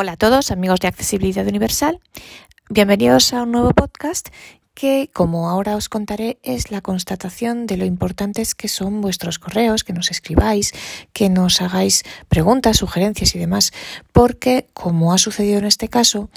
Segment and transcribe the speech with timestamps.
[0.00, 1.98] Hola a todos, amigos de Accesibilidad Universal.
[2.70, 4.28] Bienvenidos a un nuevo podcast
[4.72, 9.82] que, como ahora os contaré, es la constatación de lo importantes que son vuestros correos,
[9.82, 10.72] que nos escribáis,
[11.12, 13.72] que nos hagáis preguntas, sugerencias y demás,
[14.12, 16.30] porque, como ha sucedido en este caso,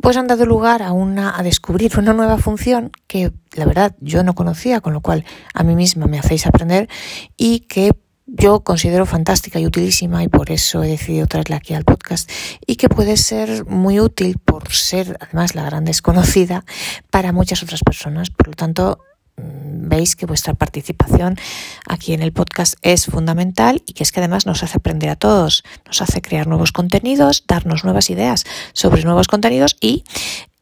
[0.00, 4.22] pues han dado lugar a una a descubrir una nueva función que la verdad yo
[4.22, 6.88] no conocía, con lo cual a mí misma me hacéis aprender
[7.36, 7.92] y que
[8.26, 12.30] yo considero fantástica y utilísima y por eso he decidido traerla aquí al podcast
[12.66, 16.64] y que puede ser muy útil por ser además la gran desconocida
[17.10, 18.30] para muchas otras personas.
[18.30, 18.98] Por lo tanto,
[19.36, 21.38] mm, veis que vuestra participación
[21.88, 25.16] aquí en el podcast es fundamental y que es que además nos hace aprender a
[25.16, 30.02] todos, nos hace crear nuevos contenidos, darnos nuevas ideas sobre nuevos contenidos y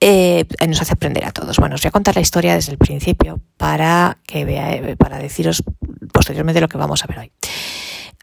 [0.01, 1.57] eh, nos hace aprender a todos.
[1.57, 5.65] Bueno, os voy a contar la historia desde el principio para que vea, para deciros
[6.12, 7.33] posteriormente lo que vamos a ver hoy.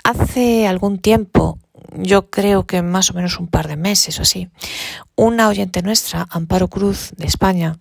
[0.03, 1.59] Hace algún tiempo,
[1.95, 4.49] yo creo que más o menos un par de meses o así,
[5.15, 7.77] una oyente nuestra, Amparo Cruz de España,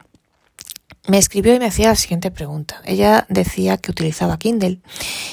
[1.06, 2.80] me escribió y me hacía la siguiente pregunta.
[2.84, 4.80] Ella decía que utilizaba Kindle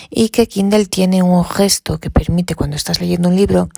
[0.10, 3.70] y que Kindle tiene un gesto que permite cuando estás leyendo un libro,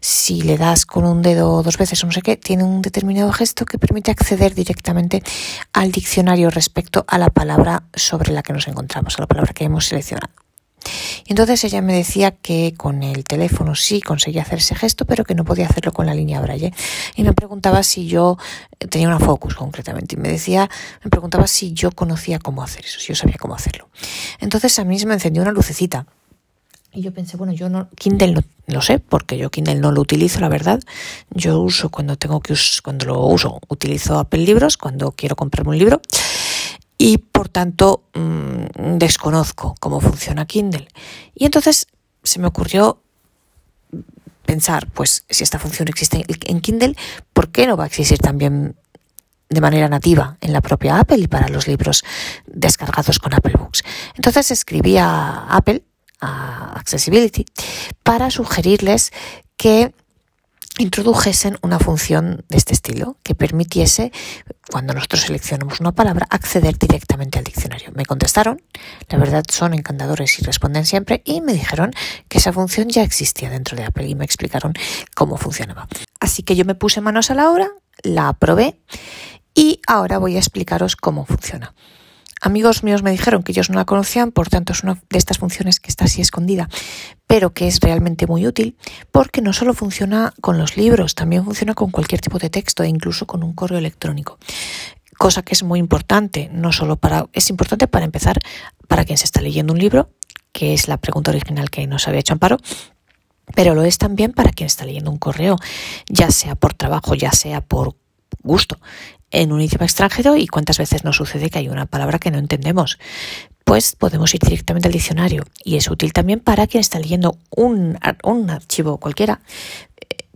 [0.00, 3.32] si le das con un dedo dos veces o no sé qué, tiene un determinado
[3.32, 5.22] gesto que permite acceder directamente
[5.72, 9.64] al diccionario respecto a la palabra sobre la que nos encontramos, a la palabra que
[9.64, 10.47] hemos seleccionado.
[11.26, 15.24] Y entonces ella me decía que con el teléfono sí conseguía hacer ese gesto, pero
[15.24, 16.72] que no podía hacerlo con la línea Braille.
[17.16, 18.38] Y me preguntaba si yo
[18.80, 20.16] eh, tenía una Focus concretamente.
[20.16, 20.70] Y me decía,
[21.04, 23.88] me preguntaba si yo conocía cómo hacer eso, si yo sabía cómo hacerlo.
[24.40, 26.06] Entonces a mí se me encendió una lucecita.
[26.92, 30.00] Y yo pensé, bueno, yo no, Kindle no lo sé, porque yo Kindle no lo
[30.00, 30.80] utilizo, la verdad.
[31.30, 35.78] Yo uso cuando tengo que cuando lo uso, utilizo Apple Libros, cuando quiero comprarme un
[35.78, 36.00] libro
[36.98, 40.88] y por tanto mm, desconozco cómo funciona Kindle.
[41.34, 41.86] Y entonces
[42.24, 43.00] se me ocurrió
[44.44, 46.96] pensar, pues si esta función existe en Kindle,
[47.32, 48.76] ¿por qué no va a existir también
[49.48, 52.02] de manera nativa en la propia Apple y para los libros
[52.46, 53.84] descargados con Apple Books?
[54.14, 55.84] Entonces escribí a Apple,
[56.20, 57.46] a Accessibility,
[58.02, 59.12] para sugerirles
[59.56, 59.94] que
[60.78, 64.12] introdujesen una función de este estilo que permitiese,
[64.70, 67.90] cuando nosotros seleccionamos una palabra, acceder directamente al diccionario.
[67.94, 68.62] Me contestaron,
[69.08, 71.92] la verdad son encantadores y responden siempre, y me dijeron
[72.28, 74.72] que esa función ya existía dentro de Apple y me explicaron
[75.14, 75.88] cómo funcionaba.
[76.20, 77.68] Así que yo me puse manos a la obra,
[78.02, 78.80] la aprobé
[79.54, 81.74] y ahora voy a explicaros cómo funciona.
[82.40, 85.38] Amigos míos me dijeron que ellos no la conocían, por tanto es una de estas
[85.38, 86.68] funciones que está así escondida,
[87.26, 88.76] pero que es realmente muy útil
[89.10, 92.88] porque no solo funciona con los libros, también funciona con cualquier tipo de texto e
[92.88, 94.38] incluso con un correo electrónico.
[95.18, 98.38] Cosa que es muy importante, no solo para, es importante para empezar
[98.86, 100.10] para quien se está leyendo un libro,
[100.52, 102.58] que es la pregunta original que nos había hecho Amparo,
[103.54, 105.56] pero lo es también para quien está leyendo un correo,
[106.08, 107.96] ya sea por trabajo, ya sea por
[108.42, 108.78] gusto
[109.30, 112.38] en un idioma extranjero y cuántas veces nos sucede que hay una palabra que no
[112.38, 112.98] entendemos.
[113.64, 117.98] Pues podemos ir directamente al diccionario y es útil también para quien está leyendo un,
[118.50, 119.40] archivo cualquiera.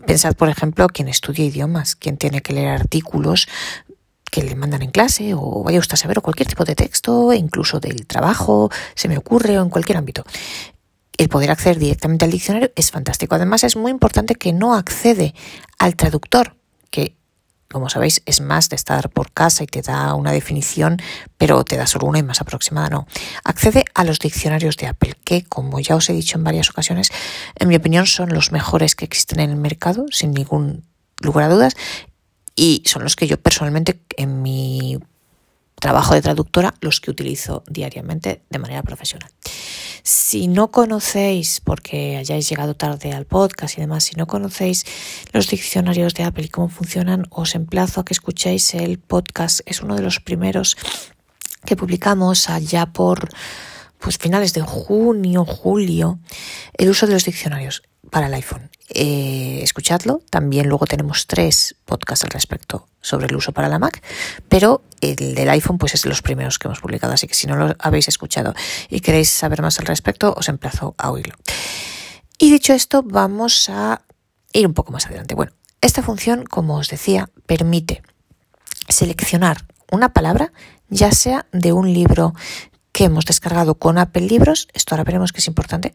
[0.06, 3.48] Pensad, por ejemplo, quien estudia idiomas, quien tiene que leer artículos
[4.31, 7.32] que le mandan en clase o vaya usted a saber o cualquier tipo de texto,
[7.32, 10.25] incluso del trabajo, se me ocurre o en cualquier ámbito.
[11.16, 13.34] El poder acceder directamente al diccionario es fantástico.
[13.34, 15.34] Además, es muy importante que no accede
[15.78, 16.56] al traductor,
[16.91, 17.16] que
[17.72, 20.99] como sabéis, es más de estar por casa y te da una definición,
[21.38, 23.06] pero te da solo una y más aproximada no.
[23.44, 27.11] Accede a los diccionarios de Apple, que como ya os he dicho en varias ocasiones,
[27.56, 30.84] en mi opinión son los mejores que existen en el mercado, sin ningún
[31.21, 31.75] lugar a dudas,
[32.55, 34.99] y son los que yo personalmente en mi
[35.82, 39.28] trabajo de traductora los que utilizo diariamente de manera profesional.
[40.04, 44.87] Si no conocéis, porque hayáis llegado tarde al podcast y demás, si no conocéis
[45.32, 49.60] los diccionarios de Apple y cómo funcionan, os emplazo a que escuchéis el podcast.
[49.66, 50.76] Es uno de los primeros
[51.65, 53.28] que publicamos allá por
[53.99, 56.20] pues finales de junio, julio,
[56.75, 57.82] el uso de los diccionarios
[58.12, 58.69] para el iPhone.
[58.91, 60.21] Eh, escuchadlo.
[60.28, 64.03] También luego tenemos tres podcasts al respecto sobre el uso para la Mac,
[64.50, 67.47] pero el del iPhone pues es de los primeros que hemos publicado, así que si
[67.47, 68.53] no lo habéis escuchado
[68.91, 71.35] y queréis saber más al respecto, os emplazo a oírlo.
[72.37, 74.03] Y dicho esto, vamos a
[74.53, 75.35] ir un poco más adelante.
[75.35, 78.03] Bueno, esta función, como os decía, permite
[78.91, 80.53] seleccionar una palabra,
[80.91, 82.35] ya sea de un libro
[82.93, 85.94] que hemos descargado con Apple Libros, esto ahora veremos que es importante,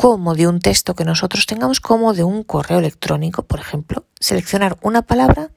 [0.00, 4.78] como de un texto que nosotros tengamos, como de un correo electrónico, por ejemplo, seleccionar
[4.80, 5.50] una palabra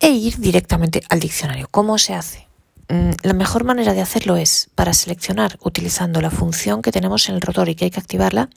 [0.00, 1.68] e ir directamente al diccionario.
[1.70, 2.48] ¿Cómo se hace?
[2.88, 7.34] Mm, la mejor manera de hacerlo es para seleccionar utilizando la función que tenemos en
[7.34, 8.48] el rotor y que hay que activarla.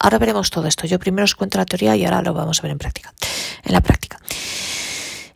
[0.00, 0.88] Ahora veremos todo esto.
[0.88, 3.14] Yo primero os cuento la teoría y ahora lo vamos a ver en práctica.
[3.62, 4.18] en la práctica.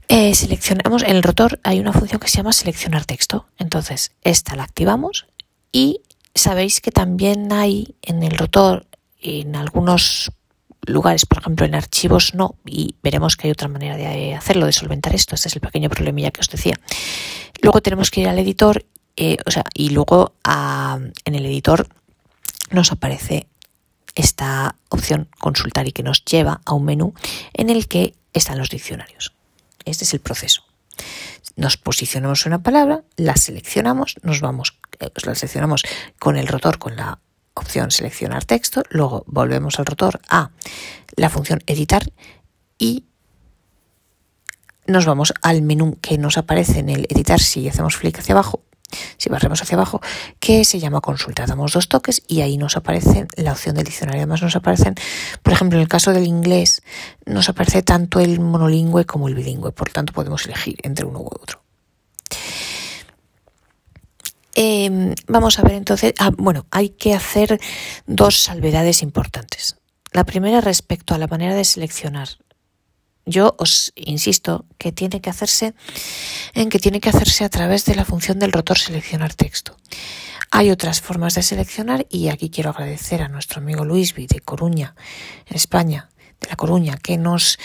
[0.09, 3.47] Eh, seleccionamos en el rotor hay una función que se llama seleccionar texto.
[3.56, 5.26] Entonces, esta la activamos
[5.71, 6.00] y
[6.34, 8.86] sabéis que también hay en el rotor,
[9.20, 10.32] en algunos
[10.86, 14.72] lugares, por ejemplo en archivos no, y veremos que hay otra manera de hacerlo, de
[14.72, 15.34] solventar esto.
[15.34, 16.78] Este es el pequeño problemilla que os decía.
[17.62, 18.84] Luego tenemos que ir al editor,
[19.16, 21.88] eh, o sea, y luego en el editor
[22.70, 23.46] nos aparece
[24.14, 27.14] esta opción consultar y que nos lleva a un menú
[27.52, 29.32] en el que están los diccionarios.
[29.84, 30.64] Este es el proceso.
[31.56, 35.82] Nos posicionamos una palabra, la seleccionamos, nos vamos, eh, la seleccionamos
[36.18, 37.18] con el rotor, con la
[37.54, 40.50] opción seleccionar texto, luego volvemos al rotor a
[41.16, 42.10] la función editar
[42.78, 43.04] y
[44.86, 48.64] nos vamos al menú que nos aparece en el editar si hacemos clic hacia abajo
[49.16, 50.00] si barremos hacia abajo,
[50.40, 51.46] que se llama consulta.
[51.46, 54.20] Damos dos toques y ahí nos aparece la opción del diccionario.
[54.20, 54.94] Además nos aparecen,
[55.42, 56.82] por ejemplo, en el caso del inglés,
[57.26, 61.20] nos aparece tanto el monolingüe como el bilingüe, por lo tanto podemos elegir entre uno
[61.20, 61.62] u otro.
[64.54, 67.60] Em, vamos a ver entonces, ah, bueno, hay que hacer
[68.06, 69.76] dos salvedades importantes.
[70.12, 72.28] La primera respecto a la manera de seleccionar
[73.26, 75.74] yo os insisto que tiene que hacerse
[76.54, 79.76] en que tiene que hacerse a través de la función del rotor seleccionar texto.
[80.50, 84.94] Hay otras formas de seleccionar y aquí quiero agradecer a nuestro amigo Luisby de Coruña,
[85.46, 86.10] en España,
[86.40, 87.58] de La Coruña, que nos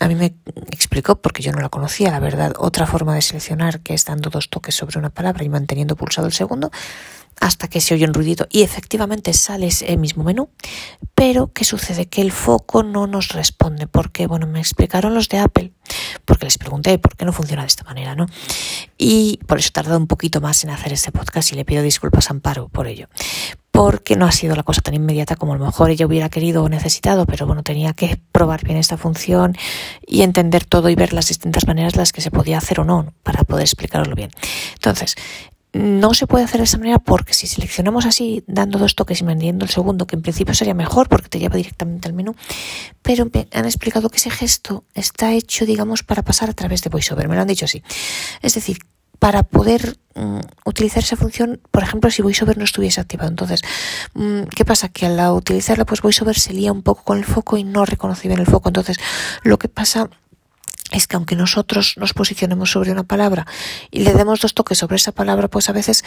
[0.00, 0.34] a mí me
[0.70, 4.30] explicó, porque yo no la conocía, la verdad, otra forma de seleccionar que es dando
[4.30, 6.70] dos toques sobre una palabra y manteniendo pulsado el segundo
[7.40, 10.48] hasta que se oye un ruidito y efectivamente sale ese mismo menú,
[11.14, 12.06] pero ¿qué sucede?
[12.06, 15.72] Que el foco no nos responde, porque, bueno, me explicaron los de Apple,
[16.24, 18.26] porque les pregunté por qué no funciona de esta manera, ¿no?
[18.96, 21.82] Y por eso he tardado un poquito más en hacer este podcast y le pido
[21.82, 23.08] disculpas a Amparo por ello,
[23.76, 26.64] porque no ha sido la cosa tan inmediata como a lo mejor ella hubiera querido
[26.64, 29.54] o necesitado, pero bueno, tenía que probar bien esta función
[30.06, 33.12] y entender todo y ver las distintas maneras las que se podía hacer o no
[33.22, 34.30] para poder explicarlo bien.
[34.72, 35.14] Entonces,
[35.74, 39.24] no se puede hacer de esa manera porque si seleccionamos así, dando dos toques y
[39.24, 42.34] manteniendo el segundo, que en principio sería mejor porque te lleva directamente al menú,
[43.02, 47.28] pero han explicado que ese gesto está hecho, digamos, para pasar a través de VoiceOver.
[47.28, 47.82] Me lo han dicho así.
[48.40, 48.78] Es decir,
[49.18, 53.28] para poder mm, utilizar esa función, por ejemplo, si VoiceOver no estuviese activado.
[53.28, 53.62] Entonces,
[54.14, 54.88] mm, ¿qué pasa?
[54.88, 58.28] Que al utilizarla, pues VoiceOver se lía un poco con el foco y no reconoce
[58.28, 58.68] bien el foco.
[58.68, 58.98] Entonces,
[59.42, 60.10] lo que pasa
[60.92, 63.46] es que aunque nosotros nos posicionemos sobre una palabra
[63.90, 66.04] y le demos dos toques sobre esa palabra, pues a veces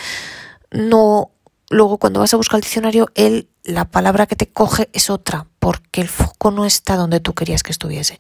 [0.72, 1.32] no,
[1.70, 5.48] luego cuando vas a buscar el diccionario, él, la palabra que te coge es otra,
[5.60, 8.18] porque el foco no está donde tú querías que estuviese.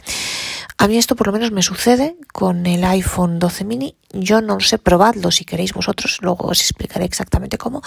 [0.77, 3.97] A mí esto por lo menos me sucede con el iPhone 12 mini.
[4.11, 7.81] Yo no sé, probadlo si queréis vosotros, luego os explicaré exactamente cómo.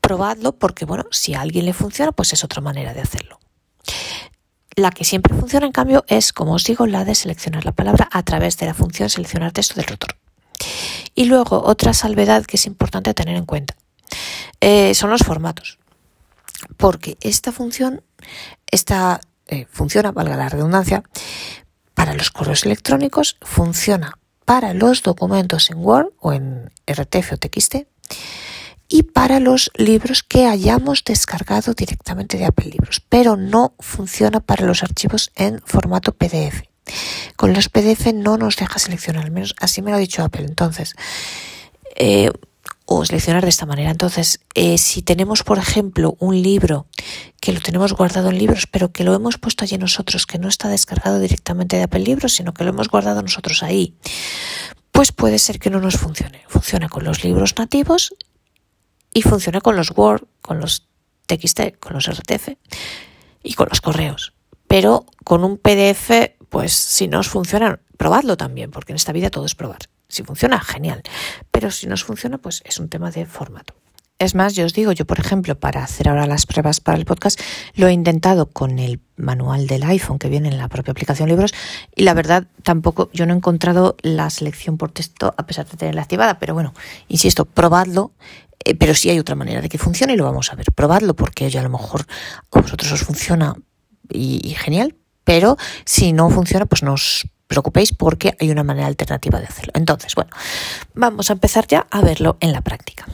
[0.00, 3.38] Probadlo porque, bueno, si a alguien le funciona, pues es otra manera de hacerlo.
[4.76, 8.08] La que siempre funciona, en cambio, es, como os digo, la de seleccionar la palabra
[8.10, 10.16] a través de la función seleccionar texto del rotor.
[11.14, 13.76] Y luego, otra salvedad que es importante tener en cuenta
[14.66, 15.78] eh, son los formatos.
[16.78, 18.02] Porque esta función
[18.70, 21.02] esta, eh, funciona, valga la redundancia,
[21.92, 27.76] para los correos electrónicos, funciona para los documentos en Word o en RTF o TXT
[28.88, 34.64] y para los libros que hayamos descargado directamente de Apple Libros, pero no funciona para
[34.64, 36.62] los archivos en formato PDF.
[37.36, 40.46] Con los PDF no nos deja seleccionar, al menos así me lo ha dicho Apple.
[40.46, 40.94] Entonces,
[41.96, 42.30] eh,
[42.86, 43.90] o seleccionar de esta manera.
[43.90, 46.86] Entonces, eh, si tenemos, por ejemplo, un libro
[47.40, 50.48] que lo tenemos guardado en libros, pero que lo hemos puesto allí nosotros, que no
[50.48, 53.96] está descargado directamente de Apple Libros, sino que lo hemos guardado nosotros ahí,
[54.92, 56.42] pues puede ser que no nos funcione.
[56.48, 58.14] Funciona con los libros nativos
[59.12, 60.88] y funciona con los Word, con los
[61.26, 62.50] TXT, con los RTF
[63.42, 64.34] y con los correos.
[64.68, 66.10] Pero con un PDF,
[66.48, 69.88] pues si no os funciona, probadlo también, porque en esta vida todo es probar.
[70.08, 71.02] Si funciona, genial.
[71.50, 73.74] Pero si no funciona, pues es un tema de formato.
[74.20, 77.04] Es más, yo os digo, yo por ejemplo, para hacer ahora las pruebas para el
[77.04, 77.40] podcast,
[77.74, 81.52] lo he intentado con el manual del iPhone que viene en la propia aplicación Libros
[81.96, 85.76] y la verdad tampoco, yo no he encontrado la selección por texto a pesar de
[85.76, 86.74] tenerla activada, pero bueno,
[87.08, 88.12] insisto, probadlo
[88.64, 90.72] eh, pero sí hay otra manera de que funcione y lo vamos a ver.
[90.72, 92.06] Probadlo porque ya a lo mejor
[92.52, 93.54] a vosotros os funciona
[94.08, 99.38] y, genial, pero si no funciona, pues no os preocupéis porque hay una manera alternativa
[99.38, 99.72] de hacerlo.
[99.74, 100.30] Entonces, bueno,
[100.94, 103.06] vamos a empezar ya a verlo en la práctica.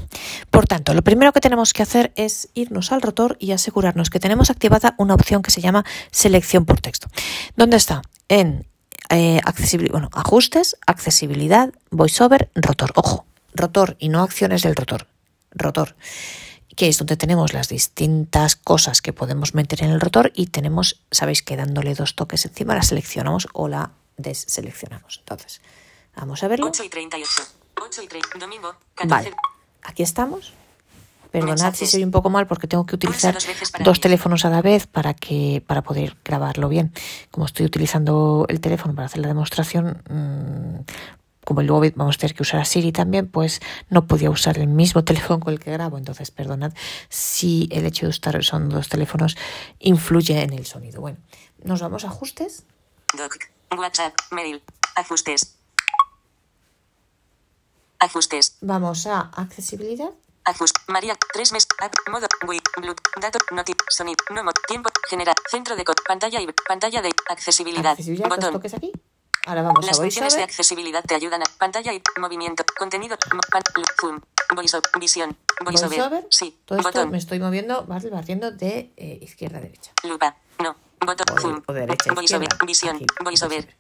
[0.51, 4.21] Por tanto, lo primero que tenemos que hacer es irnos al rotor y asegurarnos que
[4.21, 7.09] tenemos activada una opción que se llama selección por texto.
[7.57, 8.03] ¿Dónde está?
[8.29, 8.67] En
[9.11, 9.41] eh,
[9.91, 12.93] bueno, ajustes, accesibilidad, voiceover, rotor.
[12.95, 15.07] Ojo, rotor y no acciones del rotor
[15.53, 15.97] rotor,
[16.77, 21.03] que es donde tenemos las distintas cosas que podemos meter en el rotor y tenemos,
[21.11, 23.91] sabéis que dándole dos toques encima la seleccionamos o la
[24.23, 25.19] deseleccionamos.
[25.21, 25.61] Entonces,
[26.17, 26.67] vamos a verlo.
[26.67, 27.43] 8 y 38.
[27.81, 28.39] 8 y 30.
[28.39, 28.75] Domingo.
[28.95, 29.09] 14.
[29.09, 29.37] Vale,
[29.83, 30.53] aquí estamos.
[31.31, 31.91] Perdonad si Mensajes.
[31.93, 33.37] soy un poco mal porque tengo que utilizar
[33.85, 36.93] dos teléfonos a la vez para que para poder grabarlo bien.
[37.31, 40.85] Como estoy utilizando el teléfono para hacer la demostración, mm,
[41.45, 43.61] como luego vamos a tener que usar a Siri también, pues
[43.91, 45.99] no podía usar el mismo teléfono con el que grabo.
[45.99, 46.73] Entonces, perdonad
[47.09, 49.37] si el hecho de estar usando dos teléfonos
[49.79, 51.01] influye en el sonido.
[51.01, 51.19] Bueno,
[51.63, 52.65] nos vamos a ajustes.
[53.17, 53.37] Doc.
[53.77, 54.15] WhatsApp.
[54.31, 54.63] Mail.
[54.97, 55.57] Ajustes.
[57.99, 58.57] Ajustes.
[58.61, 60.11] Vamos a accesibilidad.
[60.45, 60.77] Ajust.
[60.89, 61.17] María.
[61.33, 61.67] 3 mes.
[61.81, 61.95] App.
[62.11, 62.27] Modo.
[62.47, 62.61] Wii.
[62.77, 63.21] Bluetooth.
[63.21, 63.39] Dato.
[63.53, 63.75] Noti.
[63.89, 64.25] Sonido.
[64.31, 64.55] Mod.
[64.67, 64.91] Tiempo.
[65.09, 65.37] Generar.
[65.51, 65.85] Centro de.
[66.07, 66.47] Pantalla y.
[66.67, 67.11] Pantalla de.
[67.29, 67.93] Accesibilidad.
[67.93, 68.53] Accesibilidad, Botón.
[68.53, 68.93] toques aquí.
[69.47, 73.17] Ahora vamos Las a funciones de accesibilidad te ayudan a pantalla y movimiento, contenido,
[73.99, 74.21] zoom,
[74.55, 75.35] voiceover, visión,
[75.65, 77.85] voiceover, sí, Todo esto botón, me estoy moviendo.
[77.87, 79.93] Barriendo de eh, izquierda a derecha.
[80.05, 83.75] lupa, no, botón, O o derecha, voiceover, visión, voiceover,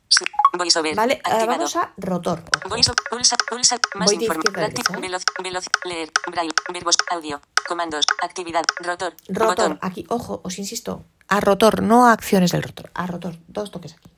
[0.54, 0.94] voiceover.
[0.96, 2.42] Vale, ahora activado, vamos a rotor.
[2.68, 5.00] Voiceover, pulsa, pulsa, más información, ¿eh?
[5.00, 11.04] veloz, veloz, leer, braille, verbos, audio, comandos, actividad, rotor, Rotor, botón, aquí, ojo, os insisto,
[11.28, 14.10] a rotor, no a acciones del rotor, a rotor, dos toques aquí.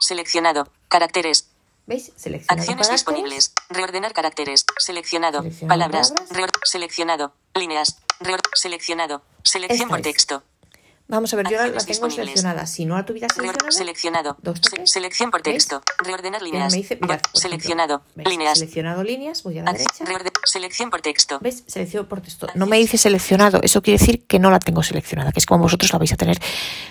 [0.00, 1.46] seleccionado, caracteres,
[1.86, 2.12] ¿Veis?
[2.14, 3.00] Seleccionado Acciones caracteres.
[3.00, 3.52] disponibles.
[3.68, 4.64] Reordenar caracteres.
[4.78, 5.42] Seleccionado.
[5.66, 6.12] Palabras.
[6.12, 6.30] palabras.
[6.30, 7.32] Reor- seleccionado.
[7.54, 7.96] Líneas.
[8.54, 9.22] Seleccionado.
[9.42, 10.42] Selección por texto.
[11.10, 12.66] Vamos a ver, yo la Acciones tengo seleccionada.
[12.66, 14.36] Si no la tuviera seleccionada, seleccionado.
[14.42, 14.90] Dos toques.
[14.90, 15.82] selección por texto.
[15.98, 16.72] Reordenar líneas.
[16.72, 18.02] me dice, mirad, ejemplo, seleccionado.
[18.14, 18.58] Líneas.
[18.58, 20.04] Seleccionado líneas, voy a la derecha.
[20.44, 21.38] selección por texto.
[21.40, 21.64] ¿Ves?
[21.66, 22.46] Selección por texto.
[22.54, 23.60] No me dice seleccionado.
[23.62, 26.16] Eso quiere decir que no la tengo seleccionada, que es como vosotros la vais a
[26.16, 26.38] tener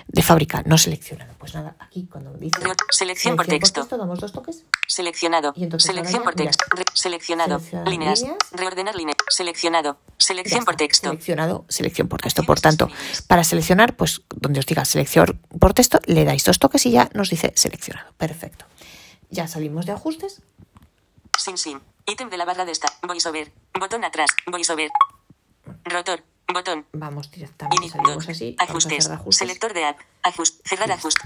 [0.08, 1.34] de fábrica, no seleccionada.
[1.40, 2.60] Pues nada, aquí cuando me dice
[2.90, 3.88] selección por texto.
[3.90, 4.66] damos dos toques.
[4.88, 5.54] Seleccionado.
[5.56, 6.66] Y entonces Selección ya, por texto.
[6.94, 7.62] Seleccionado.
[7.86, 8.22] Líneas.
[8.22, 8.38] líneas.
[8.52, 9.18] Reordenar líneas.
[9.30, 9.98] Seleccionado.
[10.18, 11.10] Selección por texto.
[11.10, 12.44] Seleccionado, selección por texto.
[12.44, 12.90] Por tanto,
[13.28, 17.10] para seleccionar, pues donde os diga selección por texto, le dais dos toques y ya
[17.14, 18.12] nos dice seleccionado.
[18.18, 18.66] Perfecto.
[19.30, 20.42] Ya salimos de ajustes.
[21.38, 21.80] Sin sin.
[22.06, 22.88] Ítem de la barra de esta.
[23.04, 23.52] VoiceOver.
[23.80, 24.30] Botón atrás.
[24.48, 24.90] VoiceOver.
[25.86, 26.24] Rotor.
[26.52, 26.86] Botón.
[26.94, 28.56] Vamos directamente, salimos así.
[28.58, 29.10] Ajustes.
[29.30, 30.00] Selector de app.
[30.24, 30.68] Ajust.
[30.68, 31.22] Cerrar ajuste.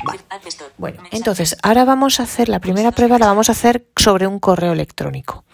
[0.77, 4.39] Bueno, entonces ahora vamos a hacer la primera prueba, la vamos a hacer sobre un
[4.39, 5.45] correo electrónico,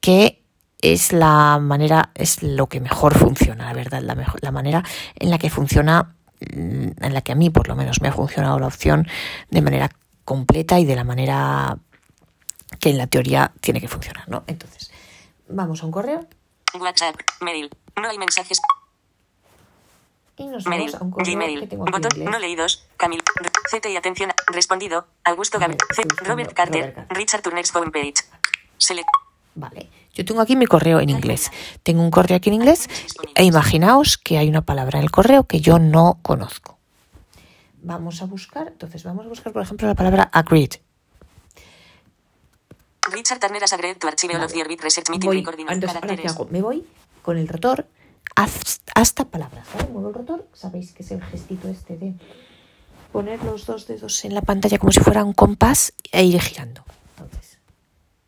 [0.00, 0.42] que
[0.80, 4.84] es la manera, es lo que mejor funciona, la verdad, la, mejor, la manera
[5.16, 6.16] en la que funciona,
[6.50, 9.06] en la que a mí por lo menos me ha funcionado la opción
[9.50, 9.90] de manera
[10.24, 11.78] completa y de la manera
[12.80, 14.44] que en la teoría tiene que funcionar, ¿no?
[14.46, 14.90] Entonces,
[15.48, 16.26] vamos a un correo
[16.78, 17.16] WhatsApp.
[17.40, 17.70] Mail.
[18.00, 18.58] No hay mensajes.
[20.36, 20.86] y nos Mail.
[20.90, 21.60] vamos a un correo Gmail.
[21.60, 22.24] que tengo aquí Botón.
[22.24, 22.86] No leídos.
[22.96, 23.22] Camilo.
[23.70, 24.32] CT y atención.
[24.46, 25.06] Respondido.
[25.24, 25.78] Augusto Gabriel.
[26.24, 26.80] Robert Carter.
[26.80, 27.06] Robert Carter.
[27.10, 28.24] Richard Turner's homepage.
[28.78, 29.08] Select.
[29.54, 31.50] Vale, yo tengo aquí mi correo en inglés.
[31.82, 32.88] Tengo un correo aquí en inglés
[33.34, 36.78] e imaginaos que hay una palabra en el correo que yo no conozco.
[37.82, 40.74] Vamos a buscar, entonces vamos a buscar, por ejemplo, la palabra agreed.
[43.10, 44.76] Richard Turner has agreed to Vale.
[44.80, 46.46] Research Meeting Voy, entonces, ¿ahora qué hago?
[46.50, 46.86] Me voy
[47.22, 47.86] con el rotor
[48.36, 49.66] haz- hasta palabras.
[49.74, 49.88] ¿vale?
[49.90, 52.14] Muevo el rotor, sabéis que es el gestito este de
[53.10, 56.84] poner los dos dedos en la pantalla como si fuera un compás e ir girando.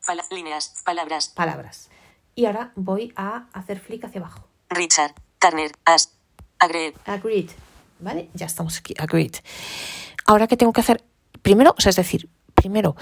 [0.07, 0.75] Pala- líneas.
[0.85, 1.29] Palabras.
[1.29, 1.91] palabras.
[2.35, 4.49] Y ahora voy a hacer flick hacia abajo.
[4.69, 6.11] Richard Turner has
[6.59, 6.95] agreed.
[7.07, 7.51] Agreed.
[8.01, 8.29] ¿Vale?
[8.35, 8.95] Ya estamos aquí.
[8.99, 9.37] Agreed.
[10.27, 11.05] Ahora, ¿qué tengo que hacer?
[11.43, 12.97] Primero, o sea, es decir, primero,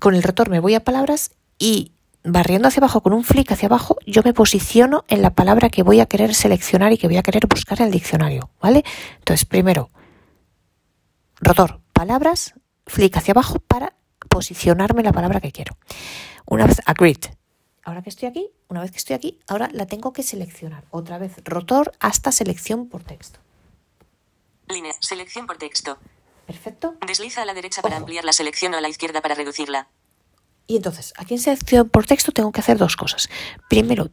[0.00, 1.92] con el rotor me voy a palabras y
[2.24, 5.82] barriendo hacia abajo con un flick hacia abajo, yo me posiciono en la palabra que
[5.82, 8.50] voy a querer seleccionar y que voy a querer buscar en el diccionario.
[8.60, 8.84] ¿Vale?
[9.18, 9.90] Entonces, primero,
[11.40, 12.54] rotor, palabras,
[12.86, 13.94] flick hacia abajo para
[14.28, 15.76] posicionarme la palabra que quiero.
[16.46, 17.24] Una vez agreed.
[17.84, 20.84] Ahora que estoy aquí, una vez que estoy aquí, ahora la tengo que seleccionar.
[20.90, 23.38] Otra vez rotor hasta selección por texto.
[24.68, 24.92] Línea.
[25.00, 25.98] Selección por texto.
[26.46, 26.96] Perfecto.
[27.06, 29.88] Desliza a la derecha para ampliar la selección o a la izquierda para reducirla.
[30.66, 33.30] Y entonces, aquí en selección por texto tengo que hacer dos cosas.
[33.70, 34.10] Primero,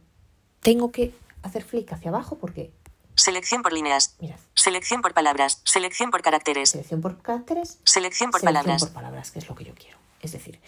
[0.60, 2.72] tengo que hacer flick hacia abajo porque,
[3.16, 4.14] Selección por líneas.
[4.20, 5.60] mirad, Selección por palabras.
[5.64, 6.70] Selección por caracteres.
[6.70, 8.84] selección por caracteres, Selección por selección palabras.
[8.84, 9.96] por palabras, que es lo que yo quiero.
[10.20, 10.60] Es decir,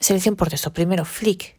[0.00, 0.72] selección por texto.
[0.72, 1.56] Primero, flick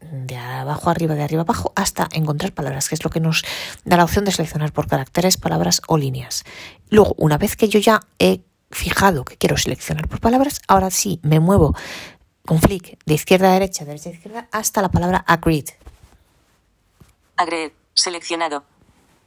[0.00, 3.44] de abajo arriba, de arriba abajo, hasta encontrar palabras, que es lo que nos
[3.84, 6.44] da la opción de seleccionar por caracteres, palabras o líneas.
[6.90, 8.40] Luego, una vez que yo ya he
[8.70, 11.74] fijado que quiero seleccionar por palabras, ahora sí me muevo
[12.44, 15.68] con flick de izquierda a derecha, derecha a izquierda, hasta la palabra agreed.
[17.36, 17.72] Agreed.
[17.94, 18.64] Seleccionado.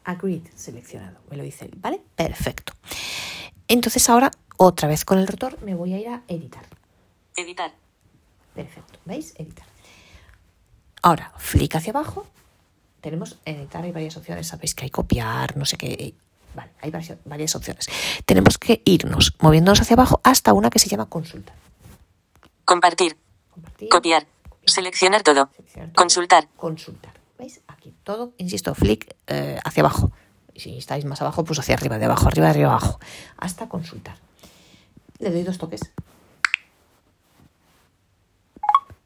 [0.03, 2.01] Agreed, seleccionado, me lo dice él, ¿vale?
[2.15, 2.73] Perfecto.
[3.67, 6.65] Entonces ahora, otra vez con el rotor, me voy a ir a editar.
[7.35, 7.73] Editar.
[8.55, 9.33] Perfecto, ¿veis?
[9.37, 9.67] Editar.
[11.01, 12.27] Ahora, flick hacia abajo.
[13.01, 16.13] Tenemos editar, hay varias opciones, sabéis que hay copiar, no sé qué.
[16.55, 17.87] Vale, hay varias, varias opciones.
[18.25, 21.53] Tenemos que irnos moviéndonos hacia abajo hasta una que se llama consulta.
[22.65, 23.17] Compartir.
[23.51, 24.27] Compartir, Copiar.
[24.65, 25.49] Seleccionar todo.
[25.55, 26.47] seleccionar todo, Consultar.
[26.57, 27.13] Consultar.
[27.37, 27.61] ¿Veis?
[27.67, 30.11] Aquí todo, insisto, flick eh, hacia abajo.
[30.55, 32.99] Si estáis más abajo, pues hacia arriba, de abajo, arriba, arriba, abajo.
[33.37, 34.17] Hasta consultar.
[35.19, 35.81] Le doy dos toques.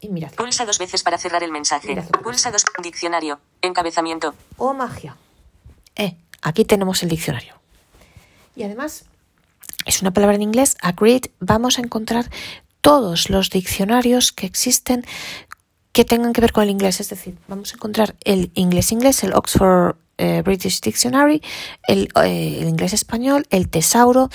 [0.00, 0.32] Y mirad.
[0.32, 1.94] Pulsa dos veces para cerrar el mensaje.
[2.22, 2.64] Pulsa dos.
[2.82, 3.40] Diccionario.
[3.60, 4.34] Encabezamiento.
[4.56, 5.18] ¡Oh, magia!
[5.96, 7.56] Eh, aquí tenemos el diccionario.
[8.56, 9.04] Y además,
[9.84, 12.30] es una palabra en inglés, agreed, vamos a encontrar
[12.80, 15.04] todos los diccionarios que existen
[15.94, 17.00] que tengan que ver con el inglés.
[17.00, 21.40] Es decir, vamos a encontrar el inglés-inglés, el Oxford eh, British Dictionary,
[21.88, 24.28] el, eh, el inglés-español, el tesauro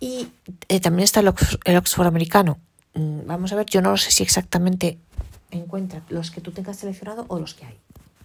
[0.00, 0.28] y
[0.68, 2.58] eh, también está el, Ox- el Oxford americano.
[2.94, 4.98] Mm, Vamos a ver, yo no sé si exactamente
[5.50, 7.78] encuentra los que tú tengas seleccionado o los que hay.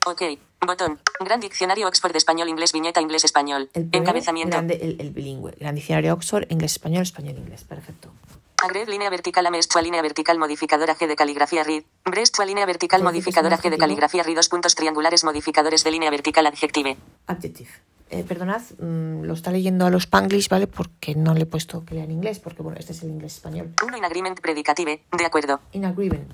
[0.05, 0.21] Ok.
[0.65, 1.00] Botón.
[1.19, 3.69] Gran diccionario Oxford español inglés viñeta inglés español.
[3.74, 4.51] El Encabezamiento.
[4.57, 7.63] grande, el, el bilingüe, gran diccionario Oxford, inglés-español, español-inglés.
[7.63, 8.12] Perfecto.
[8.61, 11.83] Agreed línea vertical a Mestua línea vertical modificadora G de caligrafía read.
[12.03, 14.35] Brestua línea vertical ¿Qué dices, modificadora G de caligrafía read.
[14.35, 16.97] Dos puntos triangulares modificadores de línea vertical adjective.
[17.27, 17.69] Adjective.
[18.09, 20.67] Eh, perdonad, mm, lo está leyendo a los Spanglish, ¿vale?
[20.67, 23.73] Porque no le he puesto que lea en inglés, porque bueno, este es el inglés-español.
[23.85, 25.03] Uno in agreement predicative.
[25.15, 25.61] De acuerdo.
[25.71, 26.31] In agreement.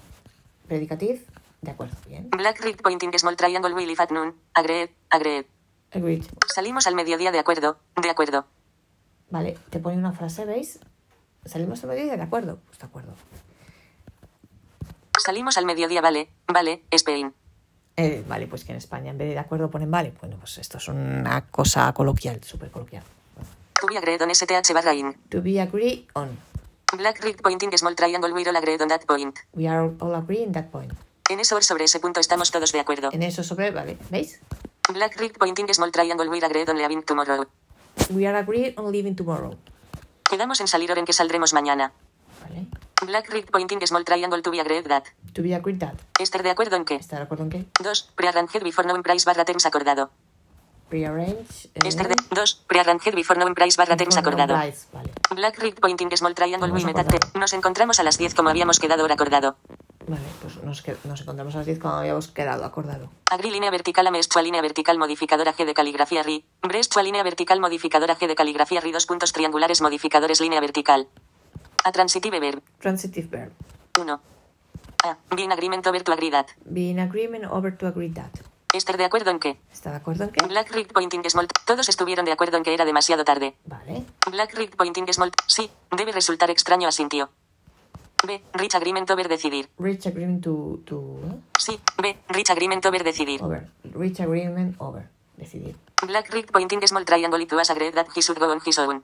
[0.67, 1.25] Predicative.
[1.61, 2.29] De acuerdo, bien.
[2.29, 4.33] Black red pointing small triangle will if at noon.
[4.53, 4.89] Agreed.
[5.09, 5.45] Agreed.
[5.91, 6.23] Agreed.
[6.53, 7.77] Salimos al mediodía de acuerdo.
[8.01, 8.45] De acuerdo.
[9.29, 10.79] Vale, te pone una frase, ¿veis?
[11.45, 12.59] Salimos a mediodía, de acuerdo.
[12.65, 13.13] Pues de acuerdo.
[15.23, 16.29] Salimos al mediodía, vale.
[16.47, 16.83] Vale.
[16.91, 17.33] Spain.
[17.97, 20.13] Eh, vale, pues que en España en vez de de acuerdo ponen vale.
[20.19, 23.03] Bueno, pues esto es una cosa coloquial, súper coloquial.
[23.79, 25.15] To be agreed on STH barra in.
[25.29, 26.37] To be agree on.
[26.97, 29.37] Black red pointing small triangle we're all agreed on that point.
[29.53, 30.93] We are all agree in that point.
[31.29, 33.09] En eso sobre ese punto estamos todos de acuerdo.
[33.11, 34.39] En eso sobre, vale, ¿veis?
[34.93, 37.47] Black red pointing small triangle we're agreed on leaving tomorrow.
[38.09, 39.57] We are agreed on leaving tomorrow.
[40.35, 41.93] Quedamos en salir hora en que saldremos mañana.
[42.43, 42.67] ¿Vale?
[43.05, 45.05] Black red pointing small triangle to be agreed that.
[45.31, 45.93] To be agreed that.
[46.19, 46.95] Estar de acuerdo en que.
[46.95, 47.65] ¿Está de acuerdo en qué?
[47.81, 48.11] 2.
[48.17, 50.09] Prearranged before known price barra terms acordado.
[50.89, 51.69] Prearrange.
[51.73, 52.63] eh, Estar de 2.
[52.67, 54.55] Prearranged before known price barra terms acordado.
[54.59, 57.39] price, Vale, Black red pointing small triangle Hemos we met at the- acordado.
[57.39, 59.55] Nos encontramos a las 10 como habíamos quedado hora acordado.
[60.07, 63.09] Vale, pues nos, que- nos encontramos a las 10 como habíamos quedado, acordado.
[63.29, 66.45] Agri línea vertical a Mestua línea vertical modificadora G de caligrafía RI.
[66.61, 68.91] Brestua línea vertical modificadora G de caligrafía RI.
[68.91, 71.07] Dos puntos triangulares modificadores línea vertical.
[71.83, 72.61] A transitive verb.
[72.79, 73.51] Transitive verb.
[73.99, 74.21] 1.
[75.03, 75.17] A.
[75.35, 76.47] Be in agreement over to agree that.
[76.65, 78.31] Be in agreement over to agree that.
[78.73, 79.57] Estar de acuerdo en que.
[79.71, 80.45] ¿Está de acuerdo en qué?
[80.47, 81.47] Black rig pointing small.
[81.65, 83.55] Todos estuvieron de acuerdo en que era demasiado tarde.
[83.65, 84.03] Vale.
[84.29, 85.31] Black rig pointing small.
[85.47, 87.29] Sí, debe resultar extraño asintió.
[88.25, 88.41] B.
[88.53, 89.67] Rich agreement over decidir.
[89.77, 91.35] Reach agreement to, to ¿eh?
[91.59, 92.15] Sí, B.
[92.29, 93.41] Rich agreement over decidir.
[93.41, 93.67] over.
[93.93, 95.09] Reach agreement over.
[95.37, 95.75] Decidir.
[96.05, 99.03] Black rig pointing small triangle it was agreed that he should go on his own.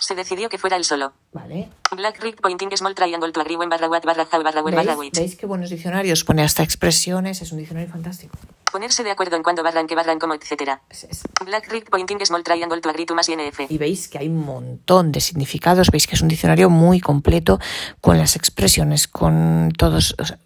[0.00, 1.12] Se decidió que fuera él solo.
[1.32, 1.68] Vale.
[1.94, 4.98] Black rig pointing small triangle to agree barra what barra how barra barra ¿Veis?
[4.98, 5.14] which.
[5.18, 6.24] ¿Veis qué buenos diccionarios?
[6.24, 8.36] Pone hasta expresiones, es un diccionario fantástico.
[8.70, 10.82] Ponerse de acuerdo en cuándo barra en qué barra en cómo etcétera.
[10.90, 13.60] Es- es- Black rig pointing small triangle to agree to más INF.
[13.70, 17.58] Y veis que hay un montón de significados, veis que es un diccionario muy completo
[18.00, 20.38] con las expresiones, con todos, o sea,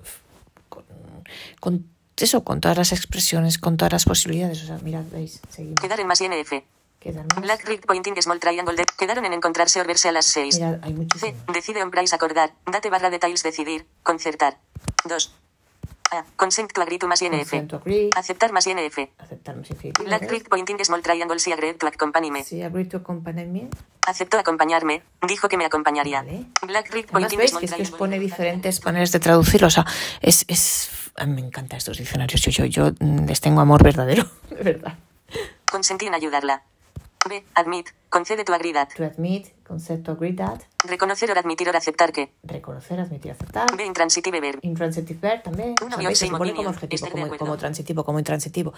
[0.69, 0.85] con,
[1.61, 1.87] con
[2.17, 4.63] eso, con todas las expresiones, con todas las posibilidades.
[4.63, 5.81] O sea, mirad, veis, seguimos.
[5.81, 6.53] Quedar en más INF.
[7.41, 8.85] Black rig pointing small triangle de.
[8.99, 10.59] Quedaron en encontrarse o verse a las 6.
[10.59, 11.35] Mirad, hay C.
[11.53, 12.55] Decide on price acordar.
[12.67, 13.87] Date barra details decidir.
[14.03, 14.59] Concertar.
[15.05, 15.35] 2.
[16.13, 16.25] A.
[16.37, 17.55] Consent to agree to más INF.
[18.15, 18.99] Aceptar más INF.
[19.19, 20.05] Aceptar más infinitivo.
[20.05, 22.45] Black rig pointing small triangle si agreed to accompany me.
[22.45, 23.69] Sí, agree to accompany me.
[24.07, 25.03] Aceptó acompañarme.
[25.27, 26.23] Dijo que me acompañaría.
[26.23, 26.47] Vale.
[26.67, 29.69] Black rig pointing veis small que es que os pone diferentes maneras de traducirlo.
[29.69, 29.87] O sea,
[30.21, 32.43] es, es, a mí me encantan estos diccionarios.
[32.43, 34.29] Yo, yo, yo mm, les tengo amor verdadero.
[34.51, 34.99] De verdad.
[35.71, 36.63] Consentí en ayudarla.
[37.29, 37.45] B.
[37.55, 37.89] Admit.
[38.13, 38.89] Concede tu agridad.
[38.95, 40.61] To admit, consent to agree that.
[40.85, 42.31] Reconocer o admitir o aceptar que.
[42.43, 43.75] Reconocer, admitir, aceptar.
[43.75, 43.87] B.
[43.87, 44.59] Intransitive verb.
[44.61, 45.75] Intransitive verb también.
[45.83, 48.75] Una O sea, se pone como adjetivo, como, transitivo, como intransitivo.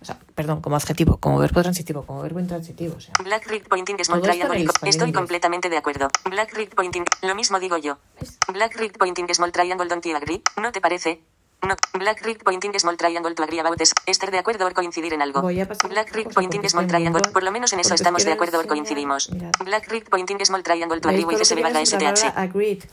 [0.00, 2.94] O sea, perdón, como adjetivo, como verbo transitivo, como verbo intransitivo.
[2.96, 4.68] O sea, Black rig pointing small triangle.
[4.82, 6.08] Estoy completamente de acuerdo.
[6.30, 7.04] Black rig pointing.
[7.22, 7.98] Lo mismo digo yo.
[8.20, 8.38] ¿ves?
[8.52, 10.42] Black rig pointing small triangle don't you agree?
[10.62, 11.22] ¿No te parece?
[11.66, 11.74] No.
[11.98, 13.92] Black rig pointing small triangle to agree about this.
[14.06, 15.42] Estar de acuerdo o coincidir en algo.
[15.42, 17.22] Voy a pasar Black rig pointing small triangle.
[17.32, 19.30] Por lo menos en eso estamos de acuerdo o coincidimos.
[19.32, 19.50] mirad.
[19.64, 22.04] Black rig pointing small triangle to ¿Veis agree with lo S que barra viene sobre
[22.06, 22.38] la STH.
[22.38, 22.84] agreed?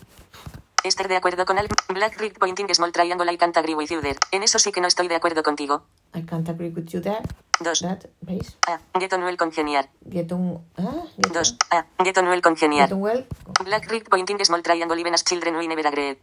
[0.83, 1.75] Estar de acuerdo con algo.
[1.89, 4.17] Black rig pointing small triangle I can't agree with you there.
[4.31, 5.85] En eso sí que no estoy de acuerdo contigo.
[6.15, 7.21] I can't agree with you there.
[7.63, 7.81] 2.
[7.81, 8.57] That, ¿veis?
[8.67, 8.79] A.
[8.99, 9.89] Get on well congeniar.
[10.09, 11.39] Get on, ah, get 2.
[11.39, 12.03] on, A.
[12.03, 12.87] Get on well congeniar.
[12.89, 13.25] get on well.
[13.63, 16.17] Black rig pointing small triangle even as children we never agreed.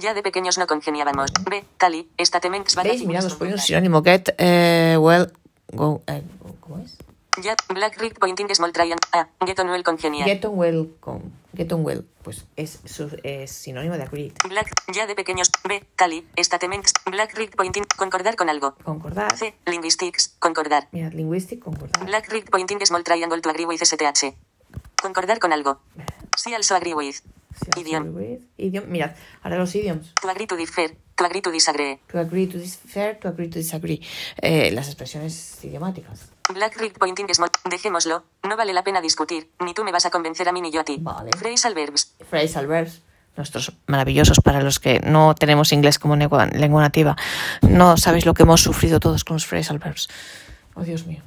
[0.00, 1.30] Ya de pequeños no congeniábamos.
[1.48, 1.64] B.
[1.76, 2.08] Tali.
[2.18, 3.04] Statements barra ¿Veis?
[3.06, 4.02] Mirad, os pone un sinónimo.
[4.02, 5.32] Get, eh, well,
[5.72, 6.22] go, eh,
[6.60, 6.96] ¿cómo es?
[7.42, 8.98] Ya, Black Rick Pointing Small Triangle.
[9.12, 9.28] A.
[9.46, 10.26] Get on well congenial.
[10.26, 14.32] Get on well con get on well, pues es, su- es sinónimo de agreed.
[14.48, 15.50] Black, ya de pequeños.
[15.66, 15.84] B.
[15.96, 16.26] Tally.
[16.38, 16.92] Statements.
[17.10, 17.84] Black Rick Pointing.
[17.96, 18.74] Concordar con algo.
[18.84, 19.36] Concordar.
[19.36, 19.54] C.
[19.66, 20.34] Linguistics.
[20.38, 20.88] Concordar.
[20.92, 22.04] Mirad, linguistic, concordar.
[22.04, 24.34] Black Rick Pointing Small Triangle to agree with STH.
[25.00, 25.80] Concordar con algo.
[26.36, 27.16] Sí, also agree with.
[27.76, 28.16] Idiom.
[28.56, 28.84] Idiom.
[28.88, 30.14] Mirad, ahora los idioms.
[30.20, 30.96] To agree to differ.
[31.16, 31.98] To agree to disagree.
[32.10, 34.00] To agree to differ, to agree to disagree.
[34.40, 36.30] Eh, las expresiones idiomáticas.
[36.52, 37.50] Black Rick Pointing Small.
[37.68, 38.24] Dejémoslo.
[38.42, 39.50] No vale la pena discutir.
[39.60, 40.96] Ni tú me vas a convencer a mí ni yo a ti.
[41.00, 41.30] Vale.
[41.36, 42.14] Phrasal verbs.
[42.28, 43.02] Phrasal verbs.
[43.36, 47.16] Nuestros maravillosos para los que no tenemos inglés como lengua, lengua nativa.
[47.62, 50.08] No sabéis lo que hemos sufrido todos con los phrasal verbs.
[50.74, 51.22] Oh, Dios mío.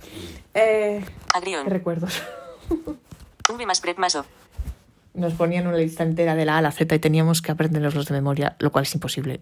[0.53, 1.03] Eh,
[1.43, 1.65] qué on.
[1.67, 2.21] recuerdos.
[3.49, 4.25] V más prep más O.
[5.13, 7.93] Nos ponían una lista entera de la A a la Z y teníamos que aprenderlos
[7.93, 9.41] de memoria, lo cual es imposible.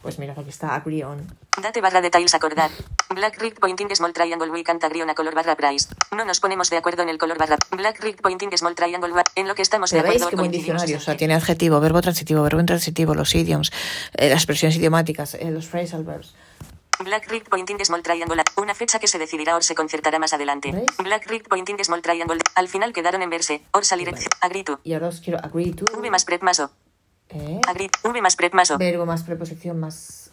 [0.00, 1.18] Pues mirad, aquí está agree on.
[1.60, 2.70] Date barra details acordar.
[3.12, 5.88] Black Rick Pointing Small Triangle We can't agree on a color barra price.
[6.16, 7.56] No nos ponemos de acuerdo en el color barra.
[7.76, 10.96] Black Rick Pointing Small Triangle En lo que estamos de veis acuerdo buen coincidimos diccionario.
[10.98, 13.72] O sea, que- tiene adjetivo, verbo transitivo, verbo intransitivo, los idioms,
[14.14, 16.34] eh, las expresiones idiomáticas, eh, los phrasal verbs.
[17.04, 18.42] Black Rick Pointing Small Triangle.
[18.56, 20.72] Una fecha que se decidirá o se concertará más adelante.
[20.72, 20.86] ¿Veis?
[20.98, 22.38] Black Rick Pointing Small Triangle.
[22.54, 23.62] Al final quedaron en verse.
[23.72, 24.10] Or salir.
[24.10, 24.24] Vale.
[24.40, 24.80] Agree to.
[24.84, 25.84] Y ahora os quiero agree to.
[25.96, 26.70] V más prep más O.
[27.30, 27.90] eh, Agree.
[28.02, 28.78] V más prep más O.
[28.78, 30.30] verbo más preposición más.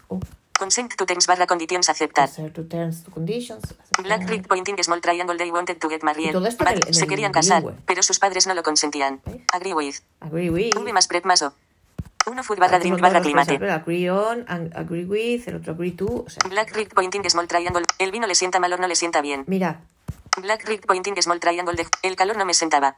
[0.58, 2.30] Consent to terms barra conditions aceptar.
[2.54, 3.76] to terms, to conditions.
[4.02, 6.32] Black Rick Pointing Small Triangle They wanted to get married.
[6.32, 7.84] Todo esto But en el- en se querían casar, bilingüe.
[7.86, 9.22] pero sus padres no lo consentían.
[9.26, 9.42] ¿Veis?
[9.52, 9.96] Agree with.
[10.22, 10.74] Agree with.
[10.76, 11.54] V más prep más O.
[12.28, 13.72] Uno food barra drink barra climate.
[13.72, 16.26] Agree on, agree with, el otro agree to.
[16.26, 17.84] O sea, Black Rick Pointing Small Triangle.
[18.00, 19.44] El vino le sienta mal o no le sienta bien.
[19.48, 19.78] mirad,
[20.42, 21.76] Black Rick Pointing Small Triangle.
[21.76, 21.86] De...
[22.02, 22.98] El calor no me sentaba.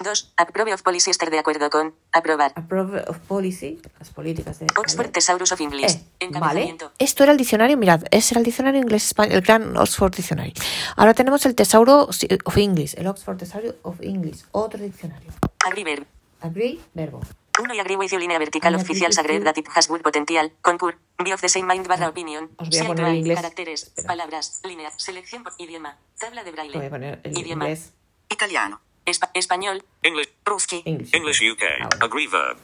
[0.00, 0.34] 2.
[0.36, 1.94] Approve of policy estar de acuerdo con.
[2.12, 2.52] Aprobar.
[2.54, 4.66] approve of policy, las políticas de.
[4.76, 5.98] Oxford Thesaurus of English.
[6.20, 6.76] Eh, vale.
[6.98, 10.54] Esto era el diccionario, mirad, ese era el diccionario inglés español, el gran Oxford Dictionary.
[10.96, 15.32] Ahora tenemos el Tesauro of English, el Oxford Thesaurus of English, otro diccionario.
[15.66, 16.17] Agree verb.
[16.40, 17.20] Agree, verbo.
[17.58, 20.02] 1 y agree with you línea vertical I oficial agree sagred that it has good
[20.02, 20.52] potential.
[20.62, 20.94] Concur.
[21.24, 22.50] Be of the same mind barra opinion.
[22.56, 23.36] Os voy a poner to inglés.
[23.36, 23.82] Caracteres.
[23.84, 24.06] Espera.
[24.06, 24.60] Palabras.
[24.64, 24.90] Línea.
[24.96, 25.96] Selección por idioma.
[26.20, 26.76] Tabla de braille.
[26.76, 27.64] Voy a poner el idioma.
[27.64, 27.92] inglés.
[28.30, 28.80] Italiano.
[29.06, 29.82] Espa- español.
[30.02, 30.28] English.
[30.44, 30.82] Ruski.
[30.84, 31.12] English.
[31.14, 31.62] English UK.
[31.80, 32.04] Ah, bueno.
[32.06, 32.58] Agree verb.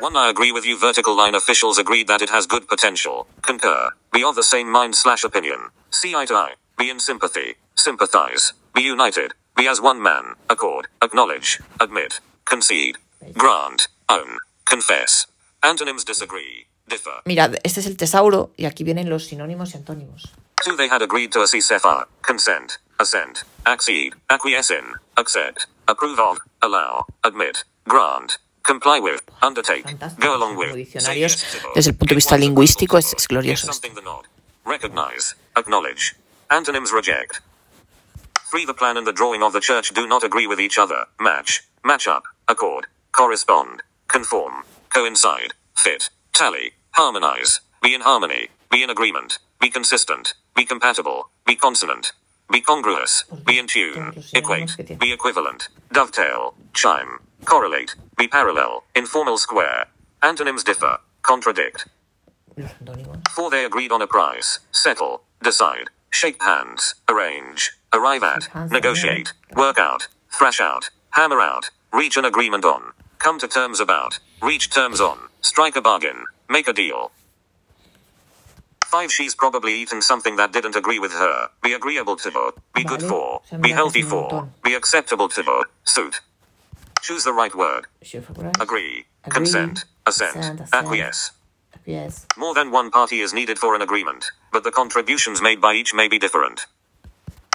[0.00, 0.16] 1.
[0.16, 0.76] I agree with you.
[0.76, 3.26] Vertical line officials agreed that it has good potential.
[3.42, 3.94] Concur.
[4.12, 5.70] Be of the same mind slash opinion.
[5.90, 6.54] See eye to eye.
[6.76, 7.54] Be in sympathy.
[7.76, 8.52] Sympathize.
[8.74, 9.34] Be united.
[9.56, 10.34] Be as one man.
[10.48, 10.88] Accord.
[11.02, 11.60] Acknowledge.
[11.78, 12.20] Admit.
[12.48, 12.94] Concede.
[13.34, 13.88] Grant.
[14.08, 14.38] Own.
[14.64, 15.26] Confess.
[15.62, 16.66] Antonyms disagree.
[16.86, 17.12] Differ.
[17.26, 20.32] Mirad, este es el Tesauro y aquí vienen los sinónimos y antónimos.
[20.64, 20.76] 2.
[20.76, 21.46] They had agreed to a.
[22.26, 22.72] Consent.
[22.98, 23.40] Assent.
[23.64, 24.12] Accede.
[24.28, 24.84] Acquiesce in.
[25.16, 25.66] Accept.
[25.86, 26.38] Approve of.
[26.62, 27.04] Allow.
[27.22, 27.64] Admit.
[27.86, 28.38] Grant.
[28.66, 29.20] Comply with.
[29.42, 29.82] Undertake.
[29.84, 30.26] Fantástico.
[30.26, 30.74] Go along with.
[30.74, 33.72] Diccionarios, desde el punto de vista lingüístico, es- es glorioso Give esto.
[33.72, 34.24] something the nod.
[34.64, 35.34] Recognize.
[35.54, 36.16] Acknowledge.
[36.48, 37.40] Antonyms reject.
[38.50, 38.64] 3.
[38.64, 41.04] The plan and the drawing of the church do not agree with each other.
[41.20, 41.64] Match.
[41.84, 42.22] Match up.
[42.48, 42.86] Accord.
[43.12, 43.82] Correspond.
[44.08, 44.64] Conform.
[44.88, 45.52] Coincide.
[45.76, 46.08] Fit.
[46.32, 46.72] Tally.
[46.92, 47.60] Harmonize.
[47.82, 48.48] Be in harmony.
[48.70, 49.38] Be in agreement.
[49.60, 50.32] Be consistent.
[50.56, 51.28] Be compatible.
[51.46, 52.12] Be consonant.
[52.50, 53.24] Be congruous.
[53.44, 53.92] Be in tune.
[53.92, 54.98] Todos los sinónimos Equate.
[54.98, 55.68] Be equivalent.
[55.92, 56.54] Dovetail.
[56.72, 57.18] Chime.
[57.44, 57.96] Correlate.
[58.16, 58.82] Be parallel.
[58.96, 59.88] Informal square.
[60.22, 60.98] Antonyms differ.
[61.20, 61.86] Contradict.
[62.56, 62.70] Los
[63.30, 63.50] 4.
[63.50, 64.60] They agreed on a price.
[64.72, 65.20] Settle.
[65.42, 65.90] Decide.
[66.10, 66.94] Shake hands.
[67.08, 67.72] Arrange.
[67.92, 68.48] Arrive at.
[68.70, 69.32] Negotiate.
[69.56, 70.08] Work out.
[70.30, 70.90] Thrash out.
[71.10, 71.70] Hammer out.
[71.92, 72.92] Reach an agreement on.
[73.18, 74.18] Come to terms about.
[74.42, 75.18] Reach terms on.
[75.40, 76.24] Strike a bargain.
[76.48, 77.12] Make a deal.
[78.86, 79.12] 5.
[79.12, 81.48] She's probably eaten something that didn't agree with her.
[81.62, 82.52] Be agreeable to.
[82.74, 83.42] Be good for.
[83.60, 84.48] Be healthy for.
[84.64, 85.64] Be acceptable to.
[85.84, 86.20] Suit.
[87.02, 87.86] Choose the right word.
[88.60, 89.06] Agree.
[89.28, 89.84] Consent.
[90.06, 90.62] Assent.
[90.72, 91.32] Acquiesce.
[91.84, 92.26] Yes.
[92.36, 95.94] More than one party is needed for an agreement, but the contributions made by each
[95.94, 96.66] may be different.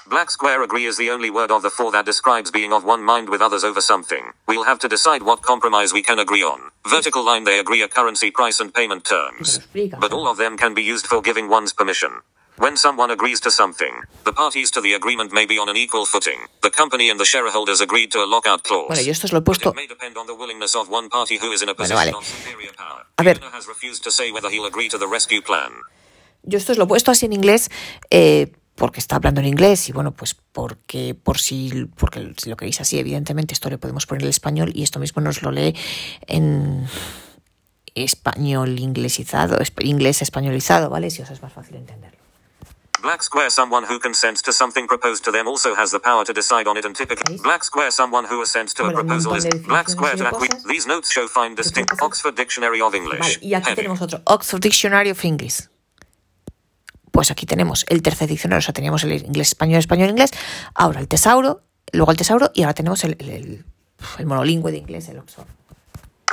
[0.07, 3.01] Black square agree is the only word of the four that describes being of one
[3.01, 4.33] mind with others over something.
[4.47, 6.71] We'll have to decide what compromise we can agree on.
[6.87, 9.59] Vertical line they agree a currency price and payment terms.
[9.99, 12.21] But all of them can be used for giving one's permission.
[12.57, 13.91] When someone agrees to something,
[14.25, 16.37] the parties to the agreement may be on an equal footing.
[16.61, 18.87] The company and the shareholders agreed to a lockout clause.
[18.89, 19.69] Bueno, yo esto os lo he puesto.
[19.71, 21.97] it may depend on the willingness of one party who is in a Bueno, position
[21.97, 22.13] vale.
[22.13, 23.05] of superior power.
[23.17, 23.39] A ver.
[23.39, 25.71] The owner has refused to say whether he'll agree to the rescue plan.
[26.43, 27.69] Yo esto os lo he puesto así en inglés
[28.11, 32.55] eh, porque está hablando en inglés y bueno, pues porque por si, porque si lo
[32.57, 35.75] queréis así, evidentemente esto le podemos poner en español y esto mismo nos lo lee
[36.27, 36.85] en
[37.95, 41.09] español inglesizado, inglés españolizado, ¿vale?
[41.11, 42.22] Si os es más fácil entenderlo.
[43.03, 46.31] Black square someone who consents to something proposed to them also has the power to
[46.31, 49.89] decide on it and typically black square someone who assents to a proposal is black
[49.89, 50.63] square to cosas.
[50.63, 52.05] These notes show fine distinct cosas.
[52.05, 53.19] Oxford Dictionary of English.
[53.19, 53.75] Vale, y aquí Heavy.
[53.75, 55.67] tenemos otro, Oxford Dictionary of English.
[57.11, 60.31] Pues aquí tenemos el tercer diccionario, o sea, teníamos el inglés, español, español, inglés,
[60.73, 61.61] ahora el tesauro,
[61.91, 63.65] luego el tesauro y ahora tenemos el, el, el,
[64.17, 65.45] el monolingüe de inglés, el Oxford.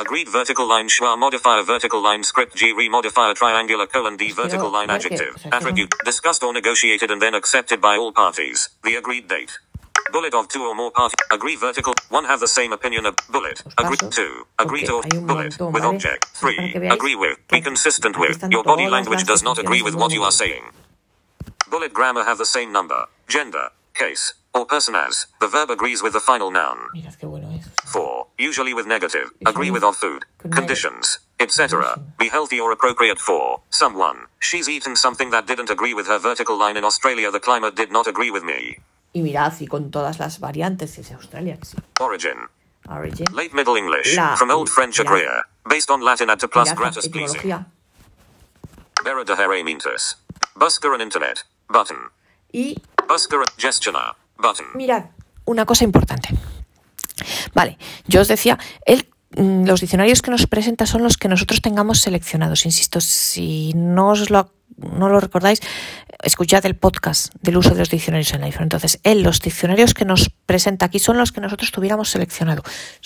[0.01, 4.71] Agreed vertical line schwa modifier vertical line script G re modifier triangular colon D vertical
[4.71, 5.35] line adjective.
[5.35, 8.71] o sea, que Attribute discussed or negotiated and then accepted by all parties.
[8.83, 9.59] The agreed date.
[10.11, 11.21] Bullet of two or more parties.
[11.31, 11.93] Agree vertical.
[12.09, 13.63] One have the same opinion of bullet.
[13.77, 14.47] Agree two.
[14.59, 16.25] Agree to bullet with object.
[16.33, 16.89] O sea, para Three.
[16.89, 17.37] Agree with.
[17.49, 18.43] Be consistent with.
[18.51, 20.65] Your body language does not agree with what you are saying.
[21.71, 25.27] Bullet grammar have the same number, gender, case, or person as.
[25.41, 26.89] The verb agrees with the final noun.
[26.97, 27.19] Mirad
[28.41, 28.65] qué bueno es.
[28.65, 28.65] 4.
[28.65, 29.31] Usually with negative.
[29.47, 30.25] Agree with of food.
[30.51, 31.21] Conditions.
[31.39, 31.97] Etc.
[32.19, 34.27] Be healthy or appropriate for someone.
[34.41, 37.31] She's eaten something that didn't agree with her vertical line in Australia.
[37.31, 38.79] The climate did not agree with me.
[39.13, 41.77] Y mirad, y con todas las variantes, es Australia, sí.
[42.01, 42.49] Origin.
[42.89, 43.27] Origin.
[43.33, 44.15] Late Middle English.
[44.17, 45.47] La- From Old French agrea.
[45.69, 47.41] Based on Latin ad to plus gratis pleasing.
[49.05, 49.35] Vera de.
[50.57, 51.45] Busker and internet.
[51.69, 51.97] Button.
[52.53, 52.75] Y
[53.09, 54.15] Busker gestioner.
[54.39, 54.67] Button.
[54.75, 55.11] mirad,
[55.47, 56.29] una cosa importante.
[57.55, 61.61] Vale, yo os decía, él, mm, los diccionarios que nos presenta son los que nosotros
[61.61, 62.65] tengamos seleccionados.
[62.65, 65.61] Insisto, si no os lo, no lo recordáis,
[66.23, 68.65] escuchad el podcast del uso de los diccionarios en iPhone.
[68.65, 72.63] Entonces, él, los diccionarios que nos presenta aquí son los que nosotros tuviéramos seleccionado.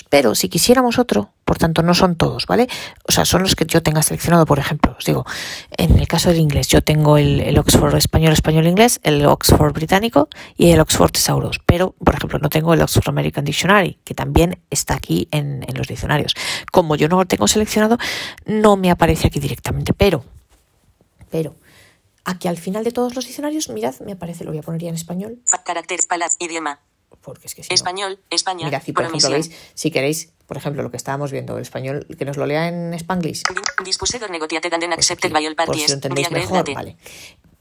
[0.09, 2.69] Pero si quisiéramos otro, por tanto, no son todos, ¿vale?
[3.07, 4.97] O sea, son los que yo tenga seleccionado, por ejemplo.
[4.99, 5.27] Os digo,
[5.77, 9.73] en el caso del inglés, yo tengo el, el Oxford español, español, inglés, el Oxford
[9.73, 11.61] británico y el Oxford Thesaurus.
[11.67, 15.77] Pero, por ejemplo, no tengo el Oxford American Dictionary, que también está aquí en, en
[15.77, 16.35] los diccionarios.
[16.73, 17.99] Como yo no lo tengo seleccionado,
[18.47, 19.93] no me aparece aquí directamente.
[19.93, 20.25] Pero,
[21.31, 21.57] pero,
[22.25, 24.89] aquí al final de todos los diccionarios, mirad, me aparece, lo voy a poner ya
[24.89, 26.81] en español, Carácter, palabra, idioma.
[27.23, 28.67] porque es que si no- Español, España.
[28.67, 32.07] Mirad, y por ejemplo, veis, si queréis, por ejemplo, lo que estábamos viendo, el español,
[32.19, 33.43] que nos lo lea en Spanglish.
[34.97, 35.07] Pues
[35.67, 36.97] por si lo entendéis mejor, vale.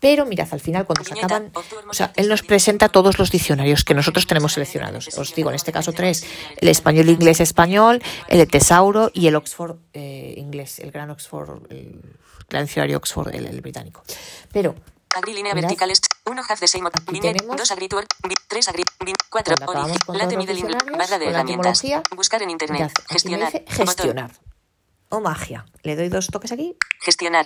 [0.04, 1.54] Pero mirad, al final, cuando se acaban,
[1.90, 5.08] o sea, él nos presenta todos los diccionarios que nosotros tenemos seleccionados.
[5.18, 6.26] Os digo, en este caso tres,
[6.58, 11.72] el español inglés español, el de Tesauro y el Oxford eh, inglés, el gran Oxford,
[11.72, 12.02] el
[12.50, 14.04] gran diccionario Oxford, el, el británico.
[14.52, 14.76] Pero
[15.16, 16.02] Agree línea verticales.
[16.26, 16.90] 1 half the same.
[16.92, 17.38] Aquí Viñet.
[17.38, 18.02] tenemos- 2 agree to
[18.50, 18.84] 3 agree.
[19.30, 20.98] 4 Cuando acabamos con Late middle English.
[20.98, 21.82] Barra de herramientas.
[22.14, 22.78] Buscar en internet.
[22.78, 23.52] mirad, Gestionar.
[23.70, 24.32] gestionar.
[25.08, 25.64] O magia.
[25.84, 27.46] Le doy dos toques aquí Gestionar.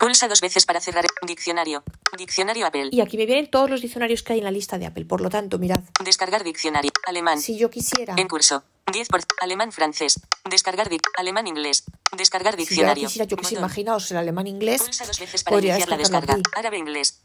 [0.00, 1.04] Pulsa dos veces para cerrar.
[1.26, 1.84] Diccionario.
[2.16, 2.88] Diccionario Apple.
[2.90, 5.04] y aquí me vienen todos los diccionarios que hay en la lista de Apple.
[5.04, 6.90] Por lo tanto, mirad, Descargar diccionario.
[7.06, 7.38] Alemán.
[7.40, 8.64] si yo quisiera, En curso.
[8.90, 10.18] 10 por alemán francés.
[10.48, 11.84] Descargar dic alemán inglés.
[12.16, 13.06] Descargar si yo diccionario.
[13.08, 13.64] quisiera, yo que sé, Botón.
[13.66, 16.32] imaginaos el alemán inglés, Pulsa dos veces para iniciar la descarga.
[16.34, 16.42] aquí.
[16.56, 17.20] Árabe inglés.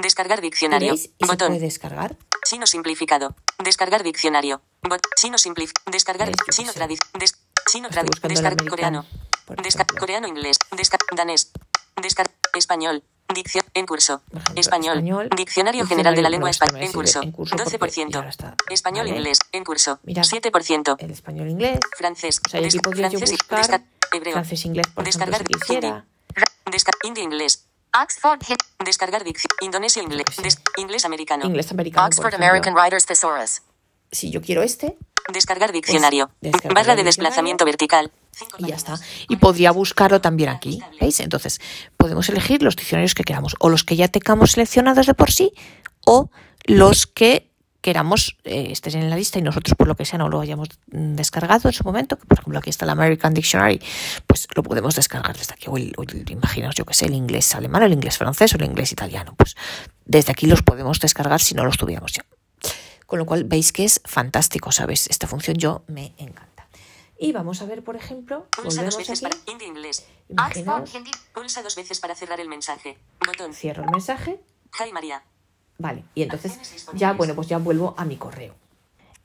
[0.00, 0.94] Descargar diccionario.
[0.94, 1.48] Y se Botón.
[1.48, 2.16] puede descargar.
[2.48, 3.34] Chino simplificado.
[3.62, 4.62] Descargar diccionario.
[4.88, 5.02] Bot.
[5.16, 5.72] Chino simplif.
[5.90, 6.28] Descargar.
[6.28, 6.36] ¿Ves?
[6.38, 6.78] Yo qué Chino sé.
[6.78, 7.00] tradic.
[7.18, 7.34] Des
[7.70, 8.10] chino Estoy tradic.
[8.12, 9.06] buscando el Descar americano, coreano.
[9.56, 10.00] Por ejemplo.
[10.00, 10.56] coreano inglés.
[11.14, 11.52] Danés.
[12.00, 13.02] Descar español.
[13.32, 14.22] Dicción en curso.
[14.32, 14.96] Ejemplo, español.
[14.98, 16.84] español, Diccionario general de la lengua española.
[16.84, 17.22] En curso.
[17.22, 18.16] en curso porque- y 12%.
[18.16, 19.18] ahora está, Español ¿vale?
[19.18, 19.38] inglés.
[19.52, 20.00] En curso.
[20.02, 20.24] Mirad.
[20.24, 20.96] 7%.
[20.98, 21.78] El español inglés.
[21.96, 22.40] Francés.
[22.44, 23.82] O sea, Des- francés buscar
[24.12, 24.32] hebreo.
[24.32, 25.88] francés inglés, por ejemplo, Descargar si quisiera.
[25.88, 26.72] hindi.
[26.72, 27.66] Descar hindi inglés.
[28.02, 28.40] Oxford
[28.84, 29.48] Descargar dicción.
[29.60, 30.24] Indonesio inglés.
[30.42, 31.44] Des- inglés americano.
[31.44, 32.46] Inglés americano, Oxford ejemplo.
[32.48, 33.62] American Writers Thesaurus.
[34.12, 34.96] Si yo quiero este,
[35.32, 36.30] Descargar diccionario.
[36.40, 38.10] descargar Barra de desplazamiento vertical.
[38.58, 38.98] Y ya está.
[39.28, 40.80] Y podría buscarlo también aquí.
[41.00, 41.20] ¿Veis?
[41.20, 41.60] Entonces,
[41.96, 45.52] podemos elegir los diccionarios que queramos, o los que ya tengamos seleccionados de por sí,
[46.06, 46.30] o
[46.64, 47.50] los que
[47.82, 50.68] queramos eh, estén en la lista y nosotros por lo que sea no lo hayamos
[50.88, 53.80] descargado en su momento, que por ejemplo aquí está el American Dictionary,
[54.26, 57.14] pues lo podemos descargar desde aquí, o el, o el- imaginaos yo que sé, el
[57.14, 59.54] inglés alemán, el inglés francés o el inglés italiano, pues
[60.04, 62.24] desde aquí los podemos descargar si no los tuviéramos ya.
[63.10, 65.08] Con lo cual veis que es fantástico, ¿sabes?
[65.10, 66.68] Esta función yo me encanta.
[67.18, 69.34] Y vamos a ver, por ejemplo, Pulsa dos veces aquí.
[69.34, 70.06] para hindi inglés.
[70.30, 71.10] Oxford Imaginaos, Hindi.
[71.34, 72.98] Pulsa dos veces para cerrar el mensaje.
[73.26, 73.52] Botón.
[73.52, 74.38] cierro el mensaje,
[74.78, 75.24] Hi María.
[75.76, 78.54] vale, y entonces ya, bueno, pues ya vuelvo a mi correo.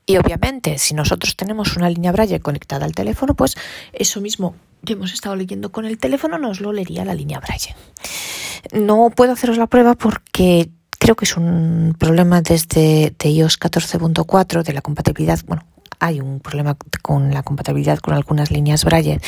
[0.07, 3.55] Y obviamente, si nosotros tenemos una línea Braille conectada al teléfono, pues
[3.93, 7.75] eso mismo que hemos estado leyendo con el teléfono nos lo leería la línea Braille.
[8.71, 10.71] No puedo haceros la prueba porque
[11.05, 15.63] creo que es un problema desde de iOS 14.4 de la compatibilidad, bueno,
[15.99, 19.21] hay un problema con la compatibilidad con algunas líneas Braille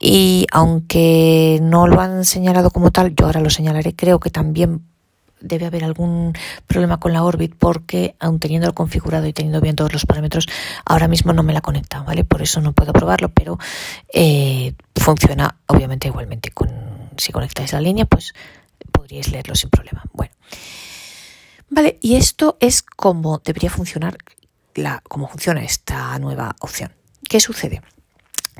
[0.00, 4.86] y aunque no lo han señalado como tal, yo ahora lo señalaré, creo que también
[5.38, 6.32] debe haber algún
[6.66, 10.46] problema con la Orbit porque aun teniéndolo configurado y teniendo bien todos los parámetros,
[10.86, 12.24] ahora mismo no me la conecta, ¿vale?
[12.24, 13.58] Por eso no puedo probarlo, pero
[14.14, 16.70] eh, funciona obviamente igualmente con
[17.18, 18.32] si conectáis la línea, pues
[18.90, 20.04] podríais leerlo sin problema.
[20.14, 20.32] Bueno.
[21.74, 24.18] Vale, y esto es como debería funcionar
[24.74, 26.94] la, cómo funciona esta nueva opción.
[27.28, 27.80] ¿Qué sucede?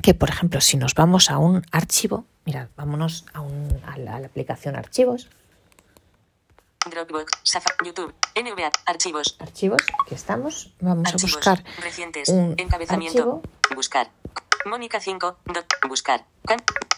[0.01, 4.15] Que, por ejemplo, si nos vamos a un archivo, mirad, vámonos a, un- a la,
[4.15, 5.29] a la aplicación archivos,
[6.89, 8.13] Dropbox, Safari, YouTube,
[8.85, 10.73] archivos, Archivos, aquí estamos.
[10.81, 13.75] Vamos a buscar recientes, un encabezamiento, archivo.
[13.75, 14.09] buscar.
[14.65, 16.25] Mónica 5, doc, buscar.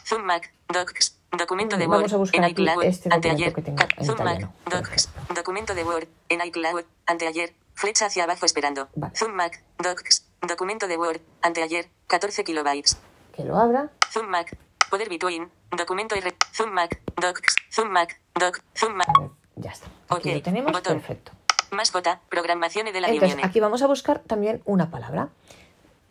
[0.08, 3.62] Zoom Mac, docs, documento de Vamos Word, a buscar en iCloud, este anteayer, documento que
[3.62, 8.24] tengo Ca- en Zoom Mac, italiano, docs, documento de Word, en iCloud, anteayer, flecha hacia
[8.24, 8.88] abajo esperando.
[8.95, 9.15] Vale.
[9.15, 12.98] Zoom Mac, docs, documento de Word, anteayer, 14 kilobytes.
[13.36, 13.89] Que lo abra.
[14.12, 14.58] Zoom Mac,
[14.89, 19.71] poder between, documento R, Zoom Mac, docs, Zoom Mac, doc, Zoom Mac, A ver, ya
[19.71, 19.88] está.
[20.10, 20.71] Aquí Ok, lo tenemos.
[20.71, 21.00] botón.
[21.00, 21.32] Perfecto.
[21.71, 23.50] más J, programación de la Entonces, reunión.
[23.50, 25.30] aquí vamos a buscar también una palabra.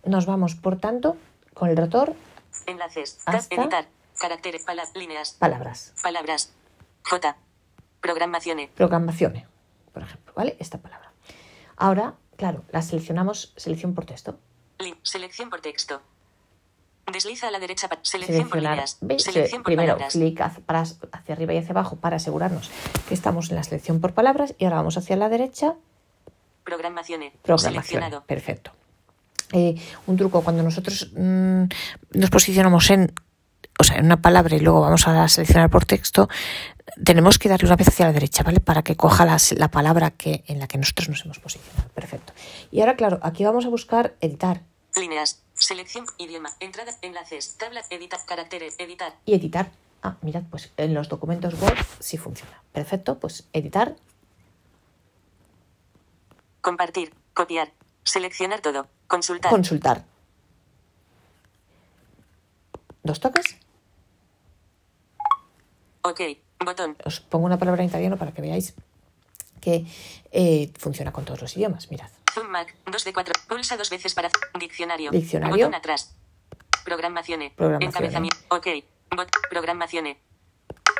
[0.04, 1.16] Nos vamos, por tanto,
[1.54, 2.14] con el rotor,
[2.66, 3.86] Enlaces, hasta- editar,
[4.18, 5.92] caracteres, pala- líneas, palabras.
[6.02, 6.52] palabras,
[7.02, 7.36] J,
[8.00, 8.70] programaciones.
[8.70, 9.46] Programaciones,
[9.92, 10.56] por ejemplo, ¿vale?
[10.58, 11.12] Esta palabra.
[11.76, 14.38] Ahora, claro, la seleccionamos, selección por texto.
[14.78, 16.00] Lin- selección por texto.
[17.12, 18.88] Desliza a la derecha para selección por Seleccionar.
[19.02, 19.22] líneas.
[19.22, 20.12] Selección por Primero, palabras.
[20.14, 22.70] clic hacia, para- hacia arriba y hacia abajo para asegurarnos
[23.08, 24.54] que estamos en la selección por palabras.
[24.58, 25.74] Y ahora vamos hacia la derecha,
[26.64, 27.32] Programaciones.
[27.42, 27.72] programación.
[27.84, 28.24] Seleccionado.
[28.24, 28.70] Perfecto.
[29.52, 29.74] Eh,
[30.06, 31.64] un truco, cuando nosotros mm,
[32.14, 33.12] nos posicionamos en,
[33.78, 36.28] o sea, en una palabra y luego vamos a seleccionar por texto,
[37.02, 38.60] tenemos que darle una vez hacia la derecha, ¿vale?
[38.60, 41.88] Para que coja las- la palabra que, en la que nosotros nos hemos posicionado.
[41.90, 42.32] Perfecto.
[42.70, 44.60] Y ahora, claro, aquí vamos a buscar editar
[44.96, 45.42] Líneas.
[45.54, 46.04] Selección.
[46.18, 46.50] Idioma.
[46.60, 46.92] Entrada.
[47.02, 47.56] Enlaces.
[47.58, 47.82] Tabla.
[47.90, 48.20] Editar.
[48.26, 48.74] Caracteres.
[48.78, 49.14] Editar.
[49.26, 49.70] y editar.
[50.04, 52.62] Ah, mirad, pues en los documentos Word sí funciona.
[52.72, 53.96] Perfecto, pues editar.
[56.60, 57.12] Compartir.
[57.34, 57.72] Copiar.
[58.04, 58.86] Seleccionar todo.
[59.08, 59.50] Consultar.
[59.50, 60.04] Consultar.
[63.02, 63.56] Dos toques.
[66.04, 66.20] Ok.
[66.64, 66.96] Botón.
[67.04, 68.74] Os pongo una palabra en italiano para que veáis
[69.60, 69.84] que
[70.30, 71.90] eh, funciona con todos los idiomas.
[71.90, 72.10] Mirad.
[72.32, 72.74] Zoom Mac.
[72.86, 73.32] 2 de 4.
[73.48, 74.30] Pulsa dos veces para.
[74.58, 75.10] Diccionario.
[75.10, 75.56] Diccionario.
[75.56, 76.14] Botón atrás.
[76.84, 77.52] Programaciones.
[77.52, 77.94] Programaciones.
[77.94, 78.38] Encabezamiento.
[78.48, 78.66] Ok.
[79.16, 79.28] Bot.
[79.50, 80.16] Programaciones.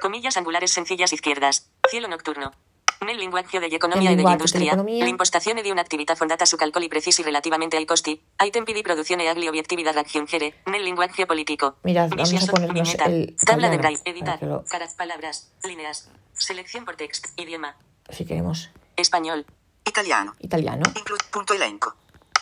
[0.01, 1.71] Comillas angulares sencillas izquierdas.
[1.89, 2.53] Cielo nocturno.
[3.01, 5.05] Nel linguaggio degli economia e degli linguaggio industria, dell'economia.
[5.05, 9.29] l'impostazione di un'attività fondata su calcoli precisi relativamente ai costi, ai tempi di produzione e
[9.29, 11.77] agli obiettivi da raggiungere, nel linguaggio politico.
[11.83, 16.95] Mirad, vamos a ponernos el Tabla de braille, editar, lo- caras, palabras, líneas, selección por
[16.97, 17.77] text, idioma,
[18.09, 19.45] Si queremos español,
[19.85, 20.35] Italiano.
[20.39, 20.83] italiano.
[20.95, 21.95] Inclu- punto elenco.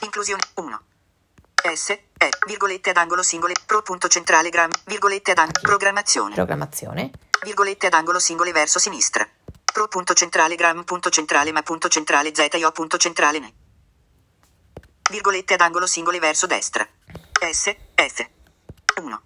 [0.02, 0.80] Inclusione 1.
[1.74, 7.10] S, E, virgolette ad angolo singole, pro punto centrale gram, virgolette ad angolo, programmazione, Programazione.
[7.42, 9.28] virgolette ad angolo singole verso sinistra.
[9.72, 13.52] Pro punto centrale gram, punto centrale ma punto centrale z io punto centrale ne.
[15.10, 16.86] Virgolette ad angolo singole verso destra.
[17.50, 18.28] S, F.
[19.00, 19.22] 1.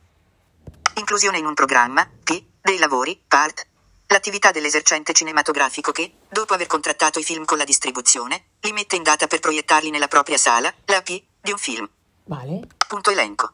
[0.95, 3.67] Inclusione in un programma, P, dei lavori, part.
[4.07, 9.03] L'attività dell'esercente cinematografico che, dopo aver contrattato i film con la distribuzione, li mette in
[9.03, 11.89] data per proiettarli nella propria sala, la P, di un film.
[12.25, 12.61] Vale.
[12.87, 13.53] Punto elenco.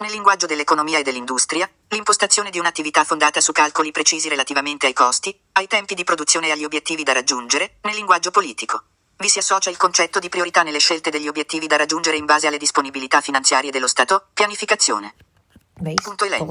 [0.00, 5.36] Nel linguaggio dell'economia e dell'industria, l'impostazione di un'attività fondata su calcoli precisi relativamente ai costi,
[5.54, 8.84] ai tempi di produzione e agli obiettivi da raggiungere, nel linguaggio politico.
[9.16, 12.46] Vi si associa il concetto di priorità nelle scelte degli obiettivi da raggiungere in base
[12.46, 15.16] alle disponibilità finanziarie dello Stato, pianificazione.
[15.80, 16.00] ¿Veis?
[16.02, 16.44] Punto elenco.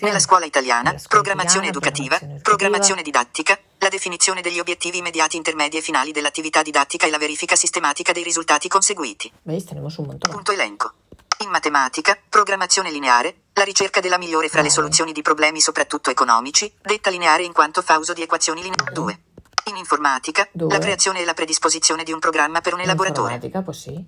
[0.00, 4.98] Nella scuola italiana, Nella scuola programmazione italiana, educativa, programmazione programmazione didattica, la definizione degli obiettivi
[4.98, 9.32] immediati, intermedi e finali dell'attività didattica e la verifica sistematica dei risultati conseguiti.
[9.42, 9.64] ¿Veis?
[9.64, 10.30] Tenemos un montón.
[10.30, 10.92] Punto elenco.
[11.38, 14.74] In matematica, programmazione lineare, la ricerca della migliore fra le Vale.
[14.74, 18.84] soluzioni di problemi soprattutto economici, detta lineare in quanto fa uso di equazioni lineari.
[18.84, 18.94] Vale.
[18.94, 19.18] 2.
[19.66, 20.68] In informatica, Due.
[20.70, 23.38] la creazione e la predisposizione di un programma per un elaboratore.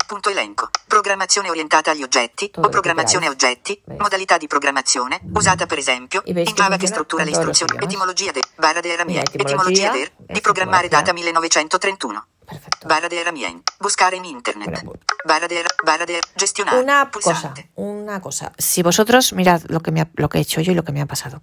[0.06, 0.68] Punto elenco.
[0.86, 3.98] Programmazione orientata agli oggetti Todo o programmazione a oggetti, Veis.
[4.00, 7.78] modalità di programmazione, usata per esempio in Java che struttura le istruzioni.
[7.82, 9.22] Etimologia de barra de Ramien.
[9.32, 12.26] Etimologia der di programmare data 1931.
[12.46, 12.86] Perfecto.
[12.86, 13.60] Barra de Ramien.
[13.78, 14.84] Buscare in internet.
[15.24, 16.78] Barra de barra de gestionare.
[16.80, 17.70] Una cosa, Pulsante.
[17.74, 18.52] una cosa.
[18.56, 20.92] Si vosotros, mirad lo que, me ha- lo que he hecho yo y lo que
[20.92, 21.40] me ha pasado.